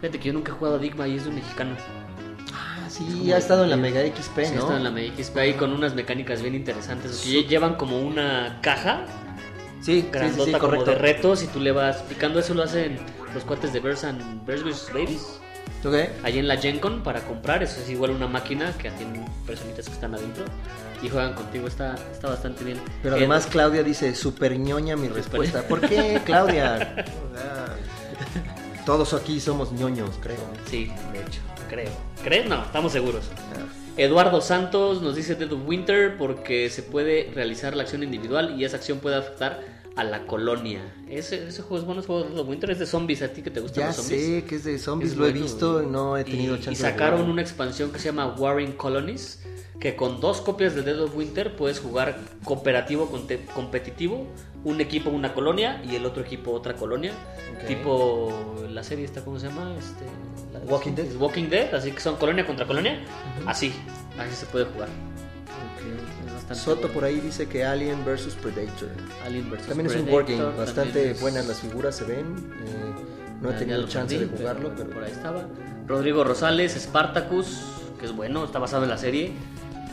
[0.00, 1.74] Fíjate que yo nunca he jugado a Adigma y es de un mexicano.
[2.98, 4.62] Sí, ha estado en la Mega XP, Sí, ¿no?
[4.62, 7.20] está en la MXP ahí con unas mecánicas bien interesantes.
[7.24, 9.04] Que llevan como una caja
[9.80, 12.40] Sí, sí, sí, grandota sí, como de retos y tú le vas picando.
[12.40, 12.98] Eso lo hacen
[13.32, 14.88] los cuates de Bears and Bears.
[14.92, 15.38] Babies.
[15.84, 15.94] Ok.
[16.24, 17.62] Allí en la Gen Con para comprar.
[17.62, 20.44] Eso es igual una máquina que tienen personitas que están adentro
[21.00, 21.68] y juegan contigo.
[21.68, 22.80] Está, está bastante bien.
[23.04, 25.62] Pero Eh, además Claudia dice, super ñoña mi respuesta.
[25.62, 27.04] ¿Por qué, Claudia?
[28.84, 30.38] Todos aquí somos ñoños, creo.
[30.68, 31.90] Sí, de hecho, creo.
[32.24, 32.46] ¿Crees?
[32.48, 33.24] No, estamos seguros.
[33.54, 33.66] Ah,
[33.96, 38.64] Eduardo Santos nos dice Dead of Winter porque se puede realizar la acción individual y
[38.64, 39.60] esa acción puede afectar
[39.96, 40.80] a la colonia.
[41.08, 43.22] Ese, ese juego es bueno, ese juego de Dead of Winter es de zombies.
[43.22, 44.24] ¿A ti que te gustan Ya los zombies?
[44.24, 46.72] sé que es de zombies, Es lo he visto y no he tenido y, chance
[46.72, 49.40] y sacaron una expansión que se llama Warring Colonies,
[49.80, 54.28] que con dos copias de Dead of Winter puedes jugar cooperativo conte- competitivo,
[54.64, 57.12] un equipo una colonia y el otro equipo otra colonia,
[57.56, 57.66] Ok.
[57.66, 60.04] tipo la serie esta cómo se llama, este
[60.52, 61.14] la Walking Dead.
[61.16, 62.98] Walking Dead, así que son colonia contra colonia,
[63.46, 63.72] así,
[64.18, 64.88] así se puede jugar.
[64.88, 66.26] Ok.
[66.26, 66.94] Es bastante Soto bueno.
[66.94, 68.88] por ahí dice que Alien vs Predator.
[69.24, 72.26] Alien versus También es un Predator, wargame, bastante es- buenas las figuras se ven.
[72.64, 72.94] eh,
[73.40, 75.46] no he tenido chance de jugarlo, pero, por ahí estaba.
[75.86, 77.60] Rodrigo Rosales, Spartacus,
[78.00, 79.32] que es bueno, está basado en la serie.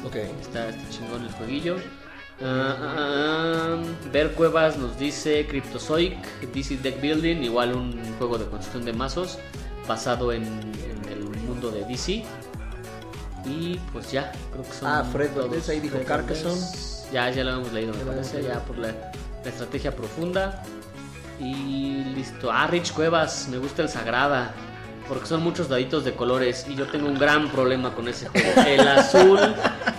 [0.03, 0.15] ok.
[0.41, 1.75] Está, está chingón el jueguillo.
[2.43, 3.77] Ah,
[4.11, 6.17] Ver Cuevas nos dice Cryptozoic,
[6.53, 9.39] DC Deck Building, igual un juego de construcción de mazos
[9.87, 12.23] basado en, en el mundo de DC.
[13.45, 14.87] Y pues ya, creo que son.
[14.89, 15.29] Ah, Fred
[15.69, 16.61] ahí dijo Carcassonne.
[17.11, 20.63] Ya, ya lo hemos leído, me parece, ya por la, la estrategia profunda.
[21.39, 22.51] Y listo.
[22.51, 24.53] Ah, Rich Cuevas, me gusta el Sagrada.
[25.07, 28.61] Porque son muchos daditos de colores y yo tengo un gran problema con ese juego.
[28.67, 29.39] El azul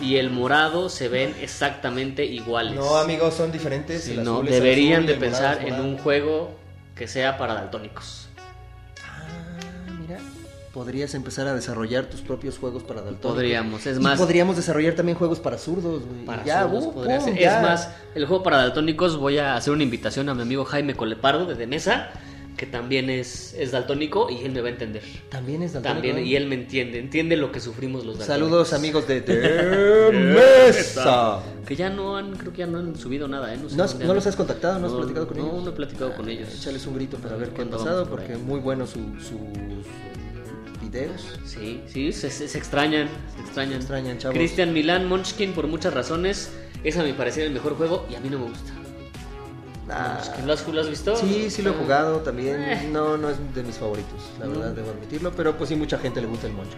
[0.01, 2.75] y el morado se ven exactamente iguales.
[2.75, 4.05] No, amigos, son diferentes.
[4.05, 6.51] Sí, el no, azul deberían azul, de pensar en un juego
[6.97, 8.29] que sea para daltónicos.
[9.05, 9.27] Ah,
[10.01, 10.19] mira.
[10.73, 13.33] Podrías empezar a desarrollar tus propios juegos para daltónicos.
[13.33, 16.25] Podríamos, es Y más, podríamos desarrollar también juegos para zurdos, güey.
[16.25, 17.39] para ya, zurdos uh, podría pum, ser.
[17.39, 17.57] ya.
[17.57, 20.95] Es más, el juego para daltónicos voy a hacer una invitación a mi amigo Jaime
[20.95, 22.11] Colepardo de De Mesa,
[22.57, 25.03] que también es, es daltónico y él me va a entender.
[25.29, 26.03] También es daltónico.
[26.09, 28.49] También, y él me entiende, entiende lo que sufrimos los daltónicos.
[28.49, 31.41] Saludos amigos de The Mesa.
[31.67, 33.59] Que ya no han, creo que ya no han subido nada, ¿eh?
[33.69, 34.79] sé ¿No, has- no los has contactado?
[34.79, 35.63] ¿No has platicado con no, ellos?
[35.65, 36.55] No, he platicado con Ah, ellos.
[36.55, 38.39] Échales un grito para ver qué ha ¿Cuándo pasado, por porque ahí?
[38.39, 39.39] muy buenos su- sus
[40.81, 41.27] videos.
[41.45, 42.29] Sí, sí, se
[42.59, 43.73] extrañan, se extrañan.
[43.73, 44.37] Se extrañan, chavos.
[44.37, 46.53] Cristian Milán Munchkin, por muchas razones,
[46.85, 48.73] es a mi parecer el mejor juego y a mí no me gusta.
[49.89, 51.15] Ah, ¿Lo has, visto?
[51.17, 51.77] sí, sí lo he Ah.
[51.81, 52.61] jugado también.
[52.63, 52.89] Eh.
[52.91, 55.33] No, no es de mis favoritos, la verdad, debo admitirlo.
[55.37, 56.77] Pero pues sí, mucha gente le gusta el Moncho.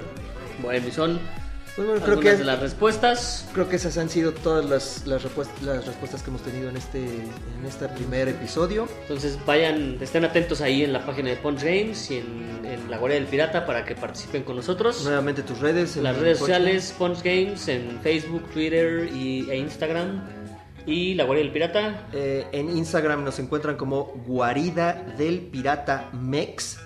[0.62, 1.18] Bueno, y son
[1.76, 3.46] Pues bueno, creo que, de las respuestas.
[3.54, 6.76] creo que esas han sido todas las, las, repuest- las respuestas que hemos tenido en
[6.76, 8.88] este, en este primer episodio.
[9.02, 12.98] Entonces vayan, estén atentos ahí en la página de Punch Games y en, en la
[12.98, 15.04] Guardia del Pirata para que participen con nosotros.
[15.04, 15.96] Nuevamente tus redes.
[15.96, 20.20] en Las redes sociales, Punch Games, en Facebook, Twitter y, e Instagram.
[20.88, 22.08] Y la Guardia del Pirata.
[22.12, 26.78] Eh, en Instagram nos encuentran como Guarida del Pirata Mex.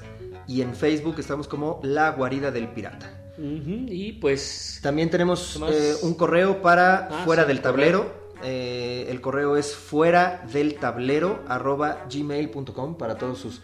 [0.49, 3.11] Y en Facebook estamos como La Guarida del Pirata.
[3.39, 8.23] Y pues También tenemos eh, un correo para Ah, fuera sí, del tablero.
[8.45, 13.63] Eh, el correo es fuera del tablero arroba gmail.com para todos sus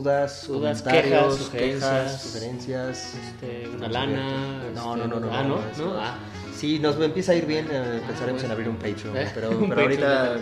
[0.00, 2.22] dudas, Dudas, comentarios, quejas, sugerencias.
[2.22, 3.14] sugerencias.
[3.26, 4.62] Este, una lana.
[4.74, 5.34] No, este, no, no, no.
[5.36, 6.00] Ah, no, eso- no.
[6.00, 6.16] Ah.
[6.56, 9.68] Sí, nos empieza a ir bien, eh, pensaremos en abrir un Patreon, Eh, pero, un
[9.68, 10.34] pero ahorita,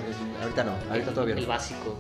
[0.43, 1.49] ahorita no, ahorita todavía el no.
[1.49, 1.97] básico.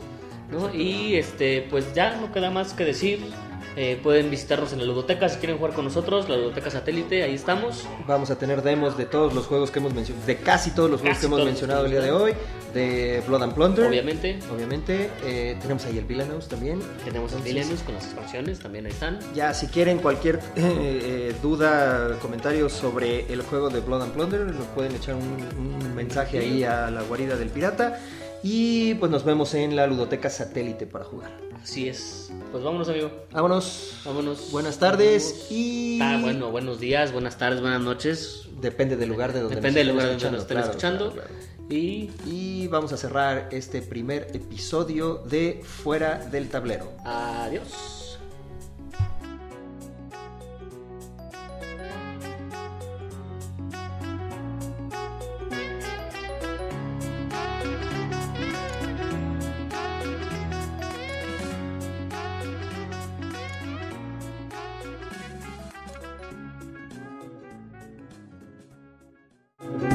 [0.50, 0.74] ¿no?
[0.74, 3.30] Y este, pues ya no queda más que decir.
[3.76, 7.34] Eh, pueden visitarnos en la ludoteca si quieren jugar con nosotros, la ludoteca satélite, ahí
[7.34, 7.86] estamos.
[8.06, 11.00] Vamos a tener demos de todos los juegos que hemos mencionado, de casi todos los
[11.00, 12.32] juegos que hemos mencionado el día de hoy,
[12.74, 13.86] de Blood and Plunder.
[13.86, 16.80] Obviamente, Obviamente, eh, tenemos ahí el Villainous también.
[17.04, 19.18] tenemos el Entonces, Villainous con las expansiones, también ahí están.
[19.34, 24.40] Ya, si quieren cualquier eh, eh, duda, comentario sobre el juego de Blood and Plunder,
[24.40, 27.98] nos pueden echar un, un mensaje ahí a la guarida del pirata.
[28.42, 31.32] Y pues nos vemos en la ludoteca satélite para jugar.
[31.62, 32.30] Así es.
[32.52, 33.10] Pues vámonos, amigo.
[33.32, 34.00] Vámonos.
[34.04, 34.50] Vámonos.
[34.52, 35.98] Buenas tardes y.
[36.00, 38.44] Ah, bueno, buenos días, buenas tardes, buenas noches.
[38.60, 41.48] Depende del lugar de donde Depende del lugar estén donde nos estén escuchando, claro, claro.
[41.68, 46.92] Y Y vamos a cerrar este primer episodio de Fuera del Tablero.
[47.04, 47.97] adiós.